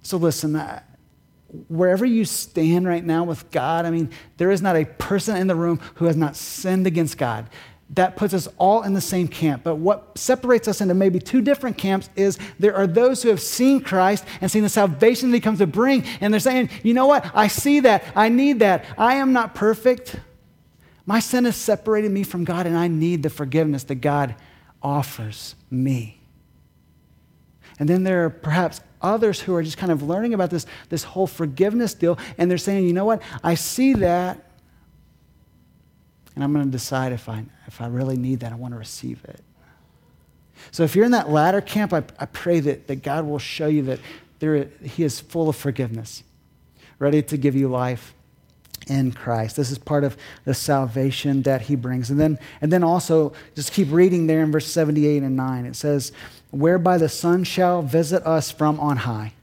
So, 0.04 0.18
listen, 0.18 0.56
uh, 0.56 0.84
wherever 1.68 2.06
you 2.06 2.26
stand 2.26 2.88
right 2.88 3.04
now 3.04 3.24
with 3.24 3.50
God, 3.50 3.86
I 3.86 3.90
mean, 3.90 4.12
there 4.38 4.52
is 4.52 4.62
not 4.62 4.76
a 4.76 4.86
person 4.86 5.36
in 5.36 5.48
the 5.48 5.56
room 5.56 5.80
who 5.96 6.06
has 6.06 6.16
not 6.16 6.36
sinned 6.36 6.86
against 6.86 7.18
God 7.18 7.50
that 7.96 8.16
puts 8.16 8.36
us 8.36 8.48
all 8.60 8.84
in 8.84 8.94
the 8.94 9.02
same 9.02 9.28
camp. 9.28 9.64
But 9.64 9.78
what 9.78 10.16
separates 10.16 10.68
us 10.68 10.80
into 10.80 10.94
maybe 10.94 11.20
two 11.20 11.42
different 11.42 11.76
camps 11.76 12.08
is 12.16 12.38
there 12.60 12.76
are 12.76 12.86
those 12.86 13.24
who 13.24 13.30
have 13.30 13.42
seen 13.42 13.82
Christ 13.82 14.26
and 14.42 14.52
seen 14.52 14.62
the 14.62 14.70
salvation 14.70 15.32
that 15.32 15.38
he 15.38 15.42
comes 15.42 15.58
to 15.58 15.66
bring, 15.66 16.06
and 16.22 16.32
they're 16.32 16.40
saying, 16.40 16.70
you 16.84 16.94
know 16.94 17.08
what? 17.08 17.30
I 17.34 17.48
see 17.48 17.80
that. 17.80 18.04
I 18.16 18.30
need 18.30 18.60
that. 18.60 18.86
I 18.96 19.16
am 19.16 19.34
not 19.34 19.56
perfect. 19.56 20.18
My 21.10 21.20
sin 21.20 21.46
has 21.46 21.56
separated 21.56 22.12
me 22.12 22.22
from 22.22 22.44
God, 22.44 22.68
and 22.68 22.78
I 22.78 22.88
need 22.88 23.24
the 23.24 23.32
forgiveness 23.32 23.84
that 23.86 23.96
God 23.96 24.36
offers 24.80 25.56
me. 25.72 26.22
And 27.80 27.90
then 27.90 28.04
there 28.04 28.26
are 28.26 28.30
perhaps 28.30 28.80
others 29.02 29.40
who 29.40 29.56
are 29.56 29.64
just 29.64 29.76
kind 29.80 29.92
of 29.92 30.04
learning 30.04 30.36
about 30.36 30.52
this, 30.52 30.68
this 30.90 31.04
whole 31.04 31.26
forgiveness 31.26 31.96
deal, 31.96 32.20
and 32.38 32.50
they're 32.50 32.60
saying, 32.60 32.86
you 32.86 32.94
know 32.94 33.06
what? 33.06 33.24
I 33.44 33.56
see 33.56 33.96
that, 33.96 34.52
and 36.36 36.44
I'm 36.44 36.54
going 36.54 36.66
to 36.66 36.72
decide 36.72 37.12
if 37.12 37.28
I, 37.28 37.44
if 37.66 37.82
I 37.82 37.88
really 37.88 38.16
need 38.16 38.42
that, 38.42 38.52
I 38.52 38.56
want 38.56 38.76
to 38.76 38.78
receive 38.78 39.26
it. 39.26 39.42
So 40.70 40.84
if 40.84 40.96
you're 40.96 41.06
in 41.06 41.12
that 41.14 41.32
latter 41.32 41.60
camp, 41.60 41.92
I, 41.92 42.04
I 42.20 42.28
pray 42.28 42.60
that, 42.60 42.86
that 42.86 43.02
God 43.02 43.26
will 43.26 43.40
show 43.40 43.66
you 43.66 43.82
that 43.82 44.00
there, 44.38 44.70
He 44.84 45.04
is 45.04 45.20
full 45.20 45.50
of 45.50 45.56
forgiveness, 45.56 46.22
ready 47.00 47.24
to 47.24 47.36
give 47.36 47.56
you 47.56 47.68
life 47.68 48.14
in 48.90 49.12
Christ. 49.12 49.56
This 49.56 49.72
is 49.72 49.78
part 49.78 50.04
of 50.04 50.18
the 50.46 50.54
salvation 50.54 51.44
that 51.44 51.64
He 51.64 51.76
brings. 51.76 52.10
And 52.10 52.20
then, 52.20 52.40
and 52.62 52.72
then 52.72 52.84
also, 52.84 53.34
just 53.56 53.72
keep 53.72 53.92
reading 53.92 54.28
there 54.28 54.42
in 54.42 54.52
verse 54.52 54.68
78 54.68 55.24
and 55.24 55.36
9. 55.36 55.66
It 55.66 55.76
says, 55.76 56.12
Whereby 56.52 56.98
the 56.98 57.10
Son 57.10 57.44
shall 57.44 57.82
visit 57.82 58.26
us 58.26 58.52
from 58.52 58.80
on 58.80 58.98
high, 58.98 59.34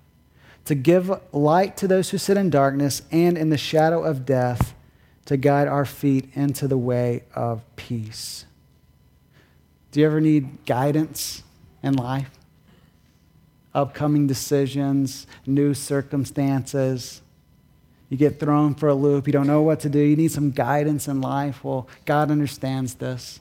to 0.65 0.75
give 0.75 1.11
light 1.33 1.77
to 1.77 1.87
those 1.87 2.11
who 2.11 2.19
sit 2.19 2.37
in 2.37 2.51
darkness 2.51 3.03
and 3.13 3.39
in 3.39 3.51
the 3.51 3.59
shadow 3.59 4.03
of 4.03 4.27
death 4.27 4.75
to 5.27 5.37
guide 5.37 5.69
our 5.69 5.85
feet 5.85 6.29
into 6.35 6.67
the 6.67 6.79
way 6.79 7.23
of 7.35 7.63
peace. 7.77 8.47
Do 9.93 10.01
you 10.01 10.07
ever 10.07 10.21
need 10.21 10.65
guidance 10.67 11.43
in 11.83 11.95
life? 11.95 12.31
Upcoming 13.75 14.27
decisions, 14.27 15.27
new 15.47 15.75
circumstances. 15.75 17.23
You 18.09 18.17
get 18.17 18.39
thrown 18.39 18.75
for 18.75 18.89
a 18.89 18.95
loop. 18.95 19.27
You 19.27 19.33
don't 19.33 19.47
know 19.47 19.63
what 19.63 19.81
to 19.81 19.89
do. 19.89 19.99
You 19.99 20.17
need 20.17 20.31
some 20.33 20.51
guidance 20.51 21.09
in 21.09 21.21
life. 21.21 21.65
Well, 21.65 21.89
God 22.05 22.31
understands 22.31 22.95
this. 22.95 23.41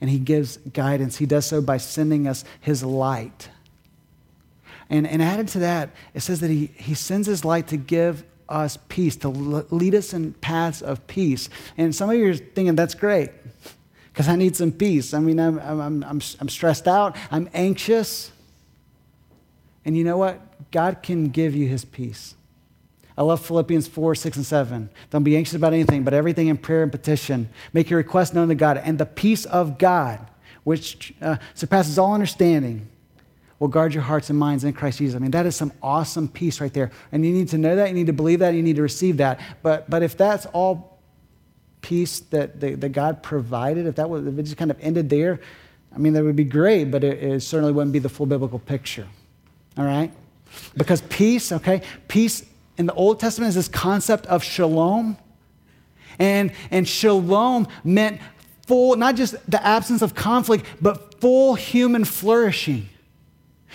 And 0.00 0.10
He 0.10 0.18
gives 0.18 0.56
guidance. 0.56 1.18
He 1.18 1.26
does 1.26 1.46
so 1.46 1.60
by 1.62 1.76
sending 1.76 2.26
us 2.26 2.44
His 2.60 2.82
light. 2.82 3.48
And, 4.90 5.06
and 5.06 5.22
added 5.22 5.48
to 5.48 5.60
that, 5.60 5.90
it 6.12 6.20
says 6.20 6.40
that 6.40 6.50
he, 6.50 6.66
he 6.76 6.94
sends 6.94 7.26
His 7.26 7.44
light 7.44 7.68
to 7.68 7.76
give 7.76 8.24
us 8.48 8.78
peace, 8.88 9.16
to 9.16 9.28
lead 9.28 9.94
us 9.94 10.12
in 10.12 10.34
paths 10.34 10.82
of 10.82 11.06
peace. 11.06 11.48
And 11.78 11.94
some 11.94 12.10
of 12.10 12.16
you 12.16 12.28
are 12.30 12.34
thinking, 12.34 12.74
that's 12.74 12.94
great, 12.94 13.30
because 14.12 14.28
I 14.28 14.36
need 14.36 14.54
some 14.54 14.70
peace. 14.70 15.14
I 15.14 15.20
mean, 15.20 15.40
I'm, 15.40 15.58
I'm, 15.60 16.04
I'm, 16.04 16.20
I'm 16.40 16.48
stressed 16.48 16.86
out, 16.86 17.16
I'm 17.30 17.48
anxious. 17.54 18.30
And 19.84 19.96
you 19.96 20.04
know 20.04 20.18
what? 20.18 20.70
God 20.70 21.02
can 21.02 21.28
give 21.28 21.54
you 21.54 21.66
his 21.66 21.84
peace. 21.84 22.34
I 23.22 23.24
love 23.24 23.46
Philippians 23.46 23.86
4, 23.86 24.16
6, 24.16 24.36
and 24.38 24.44
7. 24.44 24.90
Don't 25.10 25.22
be 25.22 25.36
anxious 25.36 25.54
about 25.54 25.72
anything, 25.72 26.02
but 26.02 26.12
everything 26.12 26.48
in 26.48 26.56
prayer 26.56 26.82
and 26.82 26.90
petition. 26.90 27.50
Make 27.72 27.88
your 27.88 27.98
request 27.98 28.34
known 28.34 28.48
to 28.48 28.56
God, 28.56 28.78
and 28.78 28.98
the 28.98 29.06
peace 29.06 29.44
of 29.44 29.78
God, 29.78 30.28
which 30.64 31.14
uh, 31.22 31.36
surpasses 31.54 32.00
all 32.00 32.14
understanding, 32.14 32.88
will 33.60 33.68
guard 33.68 33.94
your 33.94 34.02
hearts 34.02 34.28
and 34.28 34.36
minds 34.36 34.64
in 34.64 34.72
Christ 34.72 34.98
Jesus. 34.98 35.14
I 35.14 35.20
mean, 35.20 35.30
that 35.30 35.46
is 35.46 35.54
some 35.54 35.72
awesome 35.80 36.26
peace 36.26 36.60
right 36.60 36.74
there. 36.74 36.90
And 37.12 37.24
you 37.24 37.32
need 37.32 37.46
to 37.50 37.58
know 37.58 37.76
that, 37.76 37.86
you 37.90 37.94
need 37.94 38.08
to 38.08 38.12
believe 38.12 38.40
that, 38.40 38.54
you 38.54 38.62
need 38.62 38.74
to 38.74 38.82
receive 38.82 39.18
that. 39.18 39.38
But, 39.62 39.88
but 39.88 40.02
if 40.02 40.16
that's 40.16 40.46
all 40.46 40.98
peace 41.80 42.18
that, 42.30 42.58
that, 42.58 42.80
that 42.80 42.88
God 42.88 43.22
provided, 43.22 43.86
if 43.86 43.94
that 43.94 44.10
was, 44.10 44.26
if 44.26 44.36
it 44.36 44.42
just 44.42 44.56
kind 44.56 44.72
of 44.72 44.78
ended 44.80 45.08
there, 45.08 45.38
I 45.94 45.98
mean, 45.98 46.14
that 46.14 46.24
would 46.24 46.34
be 46.34 46.42
great, 46.42 46.90
but 46.90 47.04
it, 47.04 47.22
it 47.22 47.40
certainly 47.44 47.72
wouldn't 47.72 47.92
be 47.92 48.00
the 48.00 48.08
full 48.08 48.26
biblical 48.26 48.58
picture. 48.58 49.06
All 49.78 49.84
right? 49.84 50.10
Because 50.76 51.02
peace, 51.02 51.52
okay, 51.52 51.82
peace 52.08 52.44
in 52.82 52.86
the 52.86 52.94
Old 52.94 53.20
Testament 53.20 53.50
is 53.50 53.54
this 53.54 53.68
concept 53.68 54.26
of 54.26 54.42
shalom. 54.42 55.16
And, 56.18 56.50
and 56.72 56.86
shalom 56.86 57.68
meant 57.84 58.20
full, 58.66 58.96
not 58.96 59.14
just 59.14 59.36
the 59.48 59.64
absence 59.64 60.02
of 60.02 60.16
conflict, 60.16 60.66
but 60.80 61.20
full 61.20 61.54
human 61.54 62.04
flourishing. 62.04 62.88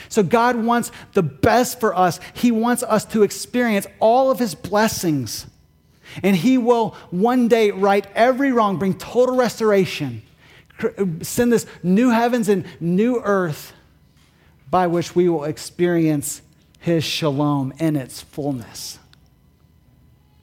So 0.10 0.24
God 0.24 0.58
wants 0.58 0.92
the 1.14 1.24
best 1.24 1.80
for 1.80 1.96
us. 1.96 2.20
He 2.34 2.52
wants 2.52 2.84
us 2.84 3.06
to 3.06 3.24
experience 3.24 3.88
all 4.02 4.30
of 4.30 4.40
his 4.40 4.54
blessings. 4.56 5.48
And 6.22 6.36
he 6.36 6.58
will 6.58 6.90
one 7.10 7.48
day 7.48 7.72
right 7.72 8.06
every 8.14 8.52
wrong, 8.52 8.78
bring 8.78 8.94
total 8.94 9.38
restoration, 9.38 10.22
send 11.22 11.54
this 11.54 11.66
new 11.82 12.10
heavens 12.10 12.50
and 12.50 12.66
new 12.82 13.22
earth 13.24 13.72
by 14.70 14.88
which 14.88 15.16
we 15.16 15.30
will 15.30 15.46
experience 15.46 16.42
his 16.88 17.04
shalom 17.04 17.74
in 17.80 17.98
its 17.98 18.22
fullness. 18.22 18.98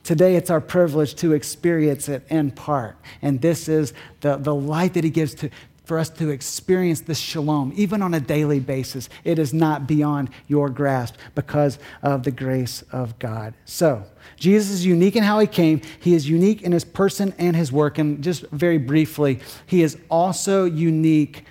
Today, 0.03 0.36
it's 0.36 0.51
our 0.51 0.61
privilege 0.61 1.14
to 1.16 1.32
experience 1.32 2.07
it 2.07 2.22
in 2.28 2.51
part. 2.51 2.99
And 3.22 3.40
this 3.40 3.66
is 3.66 3.95
the, 4.20 4.36
the 4.36 4.55
light 4.55 4.92
that 4.92 5.05
he 5.05 5.09
gives 5.09 5.34
to, 5.36 5.49
for 5.86 5.99
us 5.99 6.11
to 6.11 6.28
experience 6.28 7.01
this 7.01 7.18
shalom, 7.18 7.72
even 7.74 8.03
on 8.03 8.12
a 8.12 8.20
daily 8.20 8.61
basis. 8.61 9.09
It 9.24 9.38
is 9.38 9.55
not 9.55 9.86
beyond 9.86 10.28
your 10.47 10.68
grasp 10.68 11.14
because 11.34 11.78
of 12.03 12.24
the 12.24 12.30
grace 12.30 12.82
of 12.92 13.18
God. 13.18 13.55
So, 13.64 14.05
Jesus 14.36 14.70
is 14.70 14.84
unique 14.84 15.16
in 15.16 15.22
how 15.22 15.38
he 15.38 15.47
came, 15.47 15.80
he 15.99 16.14
is 16.14 16.28
unique 16.28 16.61
in 16.61 16.72
his 16.72 16.84
person 16.84 17.32
and 17.38 17.57
his 17.57 17.72
work. 17.72 17.97
And 17.97 18.22
just 18.22 18.42
very 18.51 18.76
briefly, 18.76 19.40
he 19.64 19.82
is 19.82 19.97
also 20.11 20.66
unique 20.66 21.47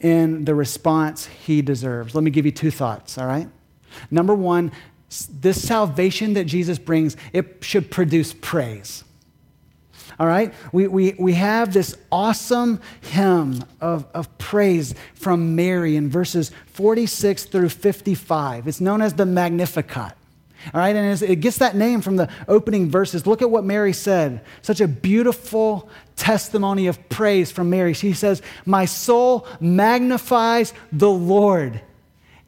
in 0.00 0.46
the 0.46 0.54
response 0.54 1.26
he 1.26 1.60
deserves. 1.60 2.14
Let 2.14 2.24
me 2.24 2.30
give 2.30 2.46
you 2.46 2.52
two 2.52 2.70
thoughts, 2.70 3.18
all 3.18 3.26
right? 3.26 3.48
Number 4.10 4.34
one, 4.34 4.72
this 5.30 5.66
salvation 5.66 6.34
that 6.34 6.44
Jesus 6.44 6.78
brings, 6.78 7.16
it 7.32 7.58
should 7.62 7.90
produce 7.90 8.34
praise. 8.34 9.04
All 10.18 10.26
right? 10.26 10.52
We, 10.72 10.88
we, 10.88 11.14
we 11.18 11.34
have 11.34 11.72
this 11.72 11.96
awesome 12.10 12.80
hymn 13.00 13.62
of, 13.80 14.06
of 14.14 14.36
praise 14.38 14.94
from 15.14 15.54
Mary 15.54 15.96
in 15.96 16.10
verses 16.10 16.50
46 16.66 17.44
through 17.44 17.68
55. 17.68 18.66
It's 18.66 18.80
known 18.80 19.00
as 19.00 19.14
the 19.14 19.26
Magnificat. 19.26 20.14
All 20.74 20.80
right, 20.80 20.94
and 20.94 21.22
it 21.22 21.36
gets 21.36 21.58
that 21.58 21.76
name 21.76 22.00
from 22.00 22.16
the 22.16 22.28
opening 22.48 22.90
verses. 22.90 23.26
Look 23.26 23.42
at 23.42 23.50
what 23.50 23.64
Mary 23.64 23.92
said. 23.92 24.44
Such 24.60 24.80
a 24.80 24.88
beautiful 24.88 25.88
testimony 26.16 26.88
of 26.88 27.08
praise 27.08 27.52
from 27.52 27.70
Mary. 27.70 27.94
She 27.94 28.12
says, 28.12 28.42
My 28.66 28.84
soul 28.84 29.46
magnifies 29.60 30.74
the 30.90 31.10
Lord, 31.10 31.80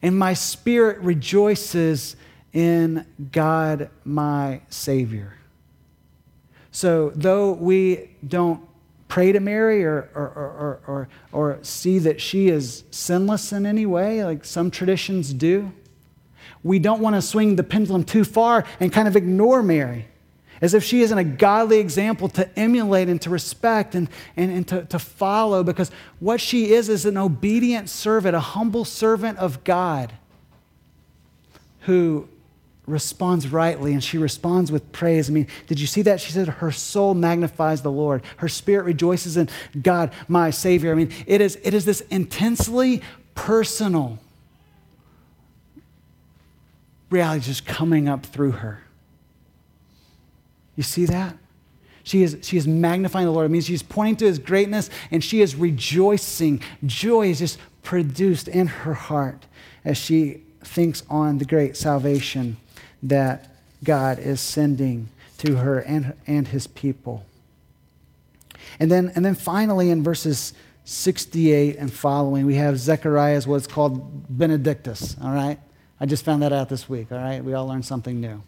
and 0.01 0.17
my 0.17 0.33
spirit 0.33 0.99
rejoices 0.99 2.15
in 2.53 3.05
God 3.31 3.89
my 4.03 4.61
Savior. 4.69 5.35
So, 6.71 7.11
though 7.15 7.51
we 7.51 8.11
don't 8.25 8.61
pray 9.07 9.31
to 9.33 9.39
Mary 9.39 9.83
or, 9.83 10.09
or, 10.15 10.81
or, 10.87 11.09
or, 11.33 11.59
see 11.63 11.99
that 11.99 12.21
she 12.21 12.47
is 12.47 12.85
sinless 12.91 13.51
in 13.51 13.65
any 13.65 13.85
way, 13.85 14.23
like 14.23 14.45
some 14.45 14.71
traditions 14.71 15.33
do, 15.33 15.73
we 16.63 16.79
don't 16.79 17.01
want 17.01 17.15
to 17.15 17.21
swing 17.21 17.57
the 17.57 17.63
pendulum 17.63 18.05
too 18.05 18.23
far 18.23 18.63
and 18.79 18.93
kind 18.93 19.09
of 19.09 19.17
ignore 19.17 19.61
Mary 19.61 20.07
as 20.61 20.73
if 20.73 20.83
she 20.83 21.01
isn't 21.01 21.17
a 21.17 21.23
godly 21.23 21.79
example 21.79 22.29
to 22.29 22.47
emulate 22.57 23.09
and 23.09 23.21
to 23.21 23.29
respect 23.29 23.95
and, 23.95 24.07
and, 24.37 24.51
and 24.51 24.67
to, 24.67 24.85
to 24.85 24.99
follow, 24.99 25.63
because 25.63 25.91
what 26.19 26.39
she 26.39 26.71
is 26.71 26.87
is 26.87 27.05
an 27.05 27.17
obedient 27.17 27.89
servant, 27.89 28.35
a 28.35 28.39
humble 28.39 28.85
servant 28.85 29.37
of 29.39 29.63
God 29.63 30.13
who 31.81 32.27
responds 32.85 33.47
rightly 33.47 33.93
and 33.93 34.03
she 34.03 34.17
responds 34.17 34.71
with 34.71 34.91
praise. 34.91 35.29
I 35.29 35.33
mean, 35.33 35.47
did 35.67 35.79
you 35.79 35.87
see 35.87 36.01
that? 36.03 36.19
She 36.19 36.31
said, 36.31 36.47
Her 36.47 36.71
soul 36.71 37.13
magnifies 37.13 37.81
the 37.81 37.91
Lord, 37.91 38.23
her 38.37 38.47
spirit 38.47 38.83
rejoices 38.83 39.37
in 39.37 39.49
God, 39.81 40.11
my 40.27 40.51
Savior. 40.51 40.91
I 40.91 40.95
mean, 40.95 41.11
it 41.25 41.41
is, 41.41 41.57
it 41.63 41.73
is 41.73 41.85
this 41.85 42.01
intensely 42.11 43.01
personal 43.33 44.19
reality 47.09 47.45
just 47.45 47.65
coming 47.65 48.07
up 48.07 48.25
through 48.25 48.51
her. 48.51 48.83
You 50.81 50.83
see 50.83 51.05
that? 51.05 51.37
She 52.01 52.23
is, 52.23 52.39
she 52.41 52.57
is 52.57 52.67
magnifying 52.67 53.27
the 53.27 53.31
Lord. 53.31 53.45
It 53.45 53.49
means 53.49 53.67
she's 53.67 53.83
pointing 53.83 54.15
to 54.15 54.25
his 54.25 54.39
greatness 54.39 54.89
and 55.11 55.23
she 55.23 55.41
is 55.41 55.55
rejoicing. 55.55 56.59
Joy 56.83 57.29
is 57.29 57.37
just 57.37 57.59
produced 57.83 58.47
in 58.47 58.65
her 58.65 58.95
heart 58.95 59.45
as 59.85 59.99
she 59.99 60.41
thinks 60.63 61.03
on 61.07 61.37
the 61.37 61.45
great 61.45 61.77
salvation 61.77 62.57
that 63.03 63.53
God 63.83 64.17
is 64.17 64.41
sending 64.41 65.09
to 65.37 65.57
her 65.57 65.77
and, 65.81 66.15
and 66.25 66.47
his 66.47 66.65
people. 66.65 67.23
And 68.79 68.89
then, 68.89 69.11
and 69.13 69.23
then 69.23 69.35
finally, 69.35 69.91
in 69.91 70.01
verses 70.01 70.55
68 70.85 71.77
and 71.77 71.93
following, 71.93 72.47
we 72.47 72.55
have 72.55 72.79
Zechariah's 72.79 73.45
what's 73.45 73.67
called 73.67 74.35
Benedictus, 74.35 75.15
all 75.21 75.31
right? 75.31 75.59
I 75.99 76.07
just 76.07 76.25
found 76.25 76.41
that 76.41 76.51
out 76.51 76.69
this 76.69 76.89
week, 76.89 77.11
all 77.11 77.19
right? 77.19 77.43
We 77.45 77.53
all 77.53 77.67
learned 77.67 77.85
something 77.85 78.19
new. 78.19 78.41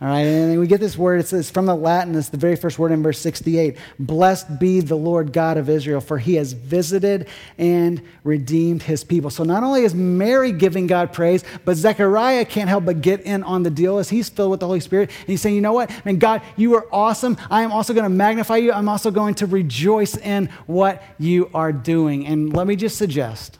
All 0.00 0.06
right, 0.06 0.20
and 0.20 0.60
we 0.60 0.68
get 0.68 0.78
this 0.78 0.96
word. 0.96 1.18
It's, 1.18 1.32
it's 1.32 1.50
from 1.50 1.66
the 1.66 1.74
Latin. 1.74 2.14
It's 2.14 2.28
the 2.28 2.36
very 2.36 2.54
first 2.54 2.78
word 2.78 2.92
in 2.92 3.02
verse 3.02 3.18
68. 3.18 3.76
Blessed 3.98 4.60
be 4.60 4.78
the 4.78 4.94
Lord 4.94 5.32
God 5.32 5.56
of 5.56 5.68
Israel, 5.68 6.00
for 6.00 6.18
he 6.18 6.36
has 6.36 6.52
visited 6.52 7.26
and 7.58 8.00
redeemed 8.22 8.84
his 8.84 9.02
people. 9.02 9.28
So 9.28 9.42
not 9.42 9.64
only 9.64 9.82
is 9.82 9.96
Mary 9.96 10.52
giving 10.52 10.86
God 10.86 11.12
praise, 11.12 11.42
but 11.64 11.76
Zechariah 11.76 12.44
can't 12.44 12.68
help 12.68 12.84
but 12.84 13.00
get 13.00 13.22
in 13.22 13.42
on 13.42 13.64
the 13.64 13.70
deal 13.70 13.98
as 13.98 14.08
he's 14.08 14.28
filled 14.28 14.52
with 14.52 14.60
the 14.60 14.66
Holy 14.66 14.78
Spirit. 14.78 15.10
And 15.10 15.28
he's 15.30 15.40
saying, 15.40 15.56
you 15.56 15.60
know 15.60 15.72
what? 15.72 15.90
Man, 16.04 16.18
God, 16.18 16.42
you 16.56 16.76
are 16.76 16.86
awesome. 16.92 17.36
I 17.50 17.62
am 17.62 17.72
also 17.72 17.92
going 17.92 18.04
to 18.04 18.08
magnify 18.08 18.58
you. 18.58 18.72
I'm 18.72 18.88
also 18.88 19.10
going 19.10 19.34
to 19.36 19.46
rejoice 19.46 20.16
in 20.16 20.48
what 20.66 21.02
you 21.18 21.50
are 21.52 21.72
doing. 21.72 22.24
And 22.24 22.54
let 22.54 22.68
me 22.68 22.76
just 22.76 22.98
suggest 22.98 23.58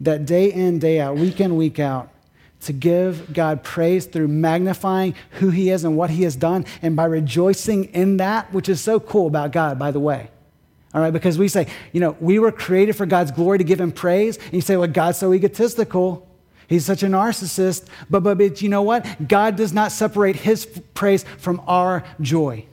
that 0.00 0.24
day 0.24 0.50
in, 0.50 0.78
day 0.78 0.98
out, 0.98 1.16
week 1.16 1.40
in, 1.40 1.56
week 1.56 1.78
out, 1.78 2.11
to 2.62 2.72
give 2.72 3.32
God 3.32 3.62
praise 3.62 4.06
through 4.06 4.28
magnifying 4.28 5.14
who 5.32 5.50
He 5.50 5.70
is 5.70 5.84
and 5.84 5.96
what 5.96 6.10
He 6.10 6.22
has 6.22 6.36
done, 6.36 6.64
and 6.80 6.96
by 6.96 7.04
rejoicing 7.04 7.84
in 7.86 8.18
that, 8.18 8.52
which 8.52 8.68
is 8.68 8.80
so 8.80 9.00
cool 9.00 9.26
about 9.26 9.52
God, 9.52 9.78
by 9.78 9.90
the 9.90 10.00
way. 10.00 10.30
All 10.94 11.00
right, 11.00 11.12
because 11.12 11.38
we 11.38 11.48
say, 11.48 11.68
you 11.92 12.00
know, 12.00 12.16
we 12.20 12.38
were 12.38 12.52
created 12.52 12.94
for 12.96 13.06
God's 13.06 13.30
glory 13.30 13.58
to 13.58 13.64
give 13.64 13.80
Him 13.80 13.92
praise. 13.92 14.36
And 14.36 14.52
you 14.52 14.60
say, 14.60 14.76
well, 14.76 14.88
God's 14.88 15.18
so 15.18 15.32
egotistical. 15.32 16.28
He's 16.68 16.84
such 16.84 17.02
a 17.02 17.06
narcissist. 17.06 17.86
But, 18.10 18.22
but, 18.22 18.38
but 18.38 18.60
you 18.60 18.68
know 18.68 18.82
what? 18.82 19.26
God 19.26 19.56
does 19.56 19.72
not 19.72 19.90
separate 19.90 20.36
His 20.36 20.66
praise 20.94 21.24
from 21.38 21.62
our 21.66 22.04
joy. 22.20 22.66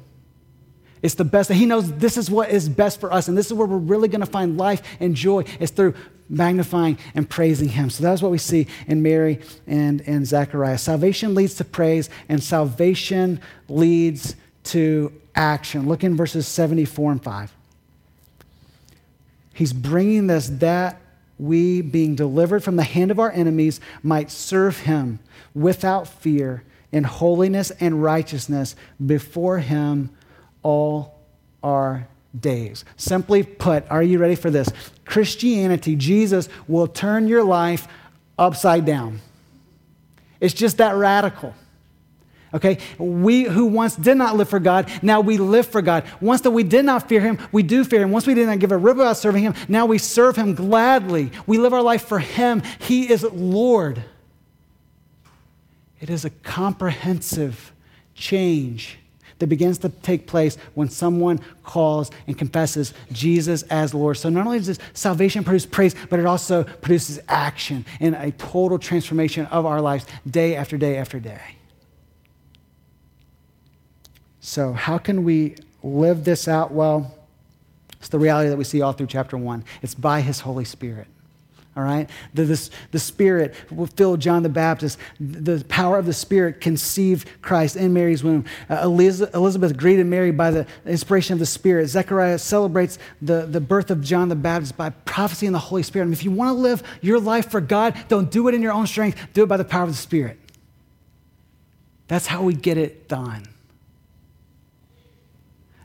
It's 1.01 1.15
the 1.15 1.23
best. 1.23 1.49
He 1.49 1.65
knows 1.65 1.93
this 1.93 2.17
is 2.17 2.29
what 2.29 2.49
is 2.49 2.67
best 2.67 2.99
for 2.99 3.11
us, 3.13 3.29
and 3.29 3.37
this 3.37 3.47
is 3.47 3.53
where 3.53 3.67
we're 3.67 3.77
really 3.77 4.09
going 4.09 4.19
to 4.19 4.29
find 4.29 4.57
life 4.57 4.81
and 4.99 5.15
joy. 5.15 5.45
Is 5.61 5.71
through 5.71 5.93
magnifying 6.29 6.97
and 7.15 7.29
praising 7.29 7.69
him. 7.69 7.89
So 7.89 8.03
that's 8.03 8.21
what 8.21 8.31
we 8.31 8.37
see 8.37 8.67
in 8.87 9.01
Mary 9.01 9.39
and, 9.65 10.01
and 10.01 10.25
Zechariah. 10.25 10.77
Salvation 10.77 11.33
leads 11.33 11.55
to 11.55 11.65
praise, 11.65 12.09
and 12.29 12.43
salvation 12.43 13.41
leads 13.67 14.35
to 14.65 15.11
action. 15.35 15.87
Look 15.87 16.03
in 16.03 16.15
verses 16.15 16.47
74 16.47 17.13
and 17.13 17.23
5. 17.23 17.53
He's 19.53 19.73
bringing 19.73 20.27
this 20.27 20.47
that 20.47 21.01
we, 21.37 21.81
being 21.81 22.15
delivered 22.15 22.63
from 22.63 22.75
the 22.75 22.83
hand 22.83 23.11
of 23.11 23.19
our 23.19 23.31
enemies, 23.31 23.79
might 24.03 24.29
serve 24.29 24.79
him 24.79 25.19
without 25.53 26.07
fear 26.07 26.63
in 26.91 27.03
holiness 27.03 27.71
and 27.79 28.03
righteousness 28.03 28.75
before 29.05 29.59
him 29.59 30.09
all 30.63 31.19
our 31.63 32.07
days. 32.37 32.85
Simply 32.97 33.43
put, 33.43 33.89
are 33.89 34.03
you 34.03 34.19
ready 34.19 34.35
for 34.35 34.49
this? 34.49 34.69
Christianity, 35.05 35.95
Jesus 35.95 36.49
will 36.67 36.87
turn 36.87 37.27
your 37.27 37.43
life 37.43 37.87
upside 38.37 38.85
down. 38.85 39.21
It's 40.39 40.53
just 40.53 40.77
that 40.77 40.95
radical. 40.95 41.53
Okay? 42.53 42.79
We 42.97 43.43
who 43.43 43.65
once 43.65 43.95
did 43.95 44.17
not 44.17 44.35
live 44.35 44.49
for 44.49 44.59
God, 44.59 44.89
now 45.01 45.21
we 45.21 45.37
live 45.37 45.67
for 45.67 45.81
God. 45.81 46.05
Once 46.21 46.41
that 46.41 46.51
we 46.51 46.63
did 46.63 46.85
not 46.85 47.07
fear 47.07 47.21
Him, 47.21 47.37
we 47.51 47.63
do 47.63 47.83
fear 47.83 48.01
Him. 48.01 48.11
Once 48.11 48.25
we 48.25 48.33
did 48.33 48.47
not 48.47 48.59
give 48.59 48.71
a 48.71 48.77
rip 48.77 48.95
about 48.95 49.17
serving 49.17 49.43
Him, 49.43 49.53
now 49.67 49.85
we 49.85 49.97
serve 49.97 50.35
Him 50.35 50.55
gladly. 50.55 51.31
We 51.45 51.57
live 51.57 51.73
our 51.73 51.81
life 51.81 52.05
for 52.05 52.19
Him. 52.19 52.63
He 52.79 53.11
is 53.11 53.23
Lord. 53.23 54.03
It 55.99 56.09
is 56.09 56.25
a 56.25 56.29
comprehensive 56.29 57.73
change 58.15 58.99
that 59.39 59.47
begins 59.47 59.77
to 59.79 59.89
take 59.89 60.27
place 60.27 60.57
when 60.75 60.89
someone 60.89 61.39
calls 61.63 62.11
and 62.27 62.37
confesses 62.37 62.93
Jesus 63.11 63.63
as 63.63 63.93
Lord. 63.93 64.17
So 64.17 64.29
not 64.29 64.45
only 64.45 64.59
does 64.59 64.67
this 64.67 64.79
salvation 64.93 65.43
produce 65.43 65.65
praise, 65.65 65.95
but 66.09 66.19
it 66.19 66.25
also 66.25 66.63
produces 66.63 67.19
action 67.27 67.85
and 67.99 68.15
a 68.15 68.31
total 68.31 68.77
transformation 68.77 69.45
of 69.47 69.65
our 69.65 69.81
lives 69.81 70.05
day 70.29 70.55
after 70.55 70.77
day 70.77 70.97
after 70.97 71.19
day. 71.19 71.41
So, 74.41 74.73
how 74.73 74.97
can 74.97 75.25
we 75.25 75.55
live 75.83 76.23
this 76.23 76.47
out? 76.47 76.71
Well, 76.71 77.13
it's 77.99 78.07
the 78.07 78.17
reality 78.17 78.49
that 78.49 78.57
we 78.57 78.63
see 78.63 78.81
all 78.81 78.93
through 78.93 79.07
chapter 79.07 79.37
one. 79.37 79.65
It's 79.81 79.93
by 79.93 80.21
His 80.21 80.39
Holy 80.39 80.63
Spirit 80.63 81.07
all 81.75 81.83
right? 81.83 82.09
The, 82.33 82.43
this, 82.43 82.71
the 82.91 82.99
Spirit 82.99 83.55
filled 83.95 84.19
John 84.19 84.43
the 84.43 84.49
Baptist. 84.49 84.97
The 85.19 85.63
power 85.69 85.97
of 85.97 86.05
the 86.05 86.13
Spirit 86.13 86.59
conceived 86.59 87.27
Christ 87.41 87.75
in 87.75 87.93
Mary's 87.93 88.23
womb. 88.23 88.45
Uh, 88.69 88.81
Elizabeth 88.83 89.77
greeted 89.77 90.05
Mary 90.05 90.31
by 90.31 90.51
the 90.51 90.67
inspiration 90.85 91.33
of 91.33 91.39
the 91.39 91.45
Spirit. 91.45 91.87
Zechariah 91.87 92.39
celebrates 92.39 92.97
the, 93.21 93.45
the 93.45 93.61
birth 93.61 93.91
of 93.91 94.01
John 94.01 94.29
the 94.29 94.35
Baptist 94.35 94.75
by 94.75 94.89
prophecy 94.89 95.45
in 95.45 95.53
the 95.53 95.59
Holy 95.59 95.83
Spirit. 95.83 96.05
And 96.05 96.13
if 96.13 96.23
you 96.23 96.31
want 96.31 96.49
to 96.49 96.61
live 96.61 96.83
your 97.01 97.19
life 97.19 97.49
for 97.49 97.61
God, 97.61 97.97
don't 98.09 98.29
do 98.29 98.47
it 98.47 98.55
in 98.55 98.61
your 98.61 98.73
own 98.73 98.87
strength, 98.87 99.17
do 99.33 99.43
it 99.43 99.47
by 99.47 99.57
the 99.57 99.63
power 99.63 99.83
of 99.83 99.89
the 99.89 99.95
Spirit. 99.95 100.37
That's 102.07 102.25
how 102.25 102.41
we 102.41 102.55
get 102.55 102.77
it 102.77 103.07
done. 103.07 103.47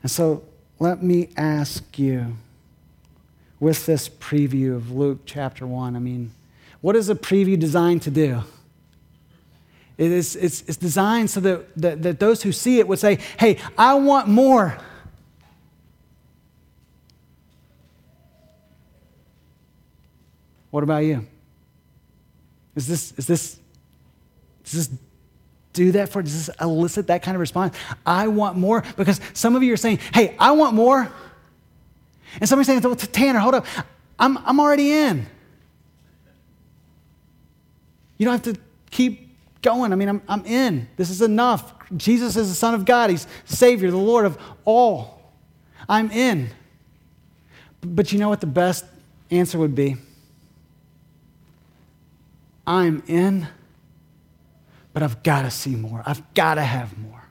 And 0.02 0.10
so 0.10 0.42
let 0.78 1.02
me 1.02 1.28
ask 1.36 1.98
you 1.98 2.36
with 3.64 3.86
this 3.86 4.10
preview 4.10 4.76
of 4.76 4.90
Luke 4.90 5.20
chapter 5.24 5.66
1. 5.66 5.96
I 5.96 5.98
mean, 5.98 6.32
what 6.82 6.94
is 6.94 7.08
a 7.08 7.14
preview 7.14 7.58
designed 7.58 8.02
to 8.02 8.10
do? 8.10 8.42
It 9.96 10.12
is, 10.12 10.36
it's, 10.36 10.60
it's 10.68 10.76
designed 10.76 11.30
so 11.30 11.40
that, 11.40 11.74
that, 11.76 12.02
that 12.02 12.20
those 12.20 12.42
who 12.42 12.52
see 12.52 12.78
it 12.78 12.86
would 12.86 12.98
say, 12.98 13.20
hey, 13.40 13.56
I 13.78 13.94
want 13.94 14.28
more. 14.28 14.76
What 20.70 20.82
about 20.82 21.04
you? 21.04 21.26
Is 22.76 22.86
this, 22.86 23.14
is 23.16 23.26
this, 23.26 23.58
does 24.64 24.88
this 24.88 24.98
do 25.72 25.92
that 25.92 26.10
for, 26.10 26.20
does 26.20 26.48
this 26.48 26.54
elicit 26.60 27.06
that 27.06 27.22
kind 27.22 27.34
of 27.34 27.40
response? 27.40 27.74
I 28.04 28.28
want 28.28 28.58
more? 28.58 28.84
Because 28.98 29.22
some 29.32 29.56
of 29.56 29.62
you 29.62 29.72
are 29.72 29.78
saying, 29.78 30.00
hey, 30.12 30.36
I 30.38 30.50
want 30.50 30.74
more. 30.74 31.10
And 32.40 32.48
somebody's 32.48 32.66
saying, 32.66 32.80
well, 32.80 32.96
Tanner, 32.96 33.38
hold 33.38 33.54
up. 33.54 33.66
I'm, 34.18 34.38
I'm 34.38 34.60
already 34.60 34.92
in. 34.92 35.26
You 38.18 38.26
don't 38.26 38.44
have 38.44 38.54
to 38.54 38.60
keep 38.90 39.36
going. 39.62 39.92
I 39.92 39.96
mean, 39.96 40.08
I'm, 40.08 40.22
I'm 40.28 40.44
in. 40.46 40.88
This 40.96 41.10
is 41.10 41.22
enough. 41.22 41.74
Jesus 41.96 42.36
is 42.36 42.48
the 42.48 42.54
Son 42.54 42.74
of 42.74 42.84
God, 42.84 43.10
He's 43.10 43.26
Savior, 43.44 43.90
the 43.90 43.96
Lord 43.96 44.24
of 44.24 44.38
all. 44.64 45.32
I'm 45.88 46.10
in. 46.10 46.48
But 47.80 48.12
you 48.12 48.18
know 48.18 48.28
what 48.28 48.40
the 48.40 48.46
best 48.46 48.84
answer 49.30 49.58
would 49.58 49.74
be? 49.74 49.96
I'm 52.66 53.02
in, 53.06 53.46
but 54.94 55.02
I've 55.02 55.22
got 55.22 55.42
to 55.42 55.50
see 55.50 55.76
more. 55.76 56.02
I've 56.06 56.32
got 56.32 56.54
to 56.54 56.62
have 56.62 56.96
more. 56.98 57.22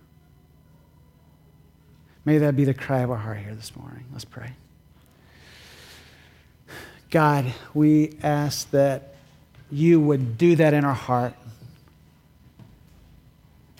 May 2.23 2.37
that 2.37 2.55
be 2.55 2.65
the 2.65 2.73
cry 2.73 2.99
of 2.99 3.09
our 3.09 3.17
heart 3.17 3.39
here 3.39 3.55
this 3.55 3.75
morning. 3.75 4.05
Let's 4.11 4.25
pray. 4.25 4.53
God, 7.13 7.53
we 7.75 8.17
ask 8.23 8.71
that 8.71 9.13
you 9.69 9.99
would 9.99 10.35
do 10.35 10.55
that 10.55 10.73
in 10.73 10.83
our 10.83 10.95
heart. 10.95 11.35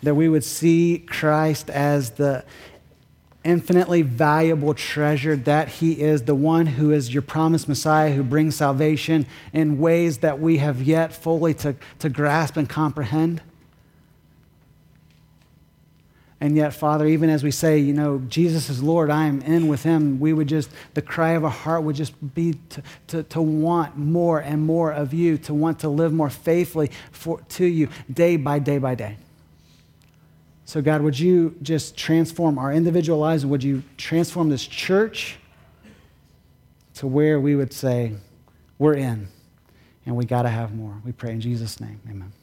That 0.04 0.14
we 0.14 0.30
would 0.30 0.44
see 0.44 1.04
Christ 1.08 1.72
as 1.72 2.12
the 2.12 2.46
infinitely 3.44 4.04
valuable 4.04 4.76
treasure 4.76 5.36
that 5.36 5.68
he 5.68 6.00
is, 6.00 6.22
the 6.22 6.36
one 6.36 6.68
who 6.68 6.92
is 6.92 7.12
your 7.12 7.24
promised 7.24 7.68
Messiah 7.68 8.14
who 8.14 8.22
brings 8.22 8.56
salvation 8.56 9.26
in 9.52 9.80
ways 9.80 10.20
that 10.20 10.40
we 10.40 10.58
have 10.60 10.84
yet 10.84 11.12
fully 11.12 11.56
to, 11.56 11.76
to 11.98 12.10
grasp 12.10 12.56
and 12.56 12.70
comprehend. 12.70 13.42
And 16.44 16.58
yet, 16.58 16.74
Father, 16.74 17.08
even 17.08 17.30
as 17.30 17.42
we 17.42 17.52
say, 17.52 17.80
you 17.80 17.94
know, 17.94 18.22
Jesus 18.28 18.70
is 18.70 18.84
Lord, 18.84 19.10
I 19.10 19.28
am 19.28 19.42
in 19.44 19.70
with 19.70 19.84
him, 19.84 20.20
we 20.20 20.34
would 20.34 20.50
just, 20.50 20.70
the 20.94 21.02
cry 21.02 21.32
of 21.32 21.46
our 21.46 21.50
heart 21.50 21.84
would 21.84 21.96
just 21.96 22.36
be 22.36 22.56
to, 22.68 22.84
to, 23.08 23.24
to 23.24 23.42
want 23.42 23.98
more 23.98 24.42
and 24.42 24.62
more 24.62 24.92
of 24.92 25.14
you, 25.14 25.38
to 25.38 25.54
want 25.54 25.80
to 25.80 25.88
live 25.88 26.12
more 26.12 26.30
faithfully 26.30 26.92
for, 27.14 27.40
to 27.40 27.66
you 27.66 27.88
day 28.12 28.36
by 28.36 28.60
day 28.60 28.78
by 28.78 28.94
day. 28.94 29.16
So, 30.66 30.82
God, 30.82 31.02
would 31.02 31.18
you 31.18 31.56
just 31.62 31.96
transform 31.96 32.58
our 32.58 32.74
individual 32.74 33.20
lives 33.20 33.44
and 33.44 33.52
would 33.54 33.64
you 33.64 33.82
transform 33.96 34.50
this 34.50 34.68
church 34.68 35.38
to 36.96 37.08
where 37.08 37.40
we 37.40 37.56
would 37.56 37.72
say, 37.72 38.16
we're 38.80 38.96
in 38.96 39.30
and 40.06 40.18
we 40.18 40.26
got 40.26 40.42
to 40.42 40.50
have 40.50 40.76
more? 40.76 41.02
We 41.06 41.14
pray 41.14 41.32
in 41.32 41.40
Jesus' 41.40 41.80
name. 41.80 42.02
Amen. 42.10 42.34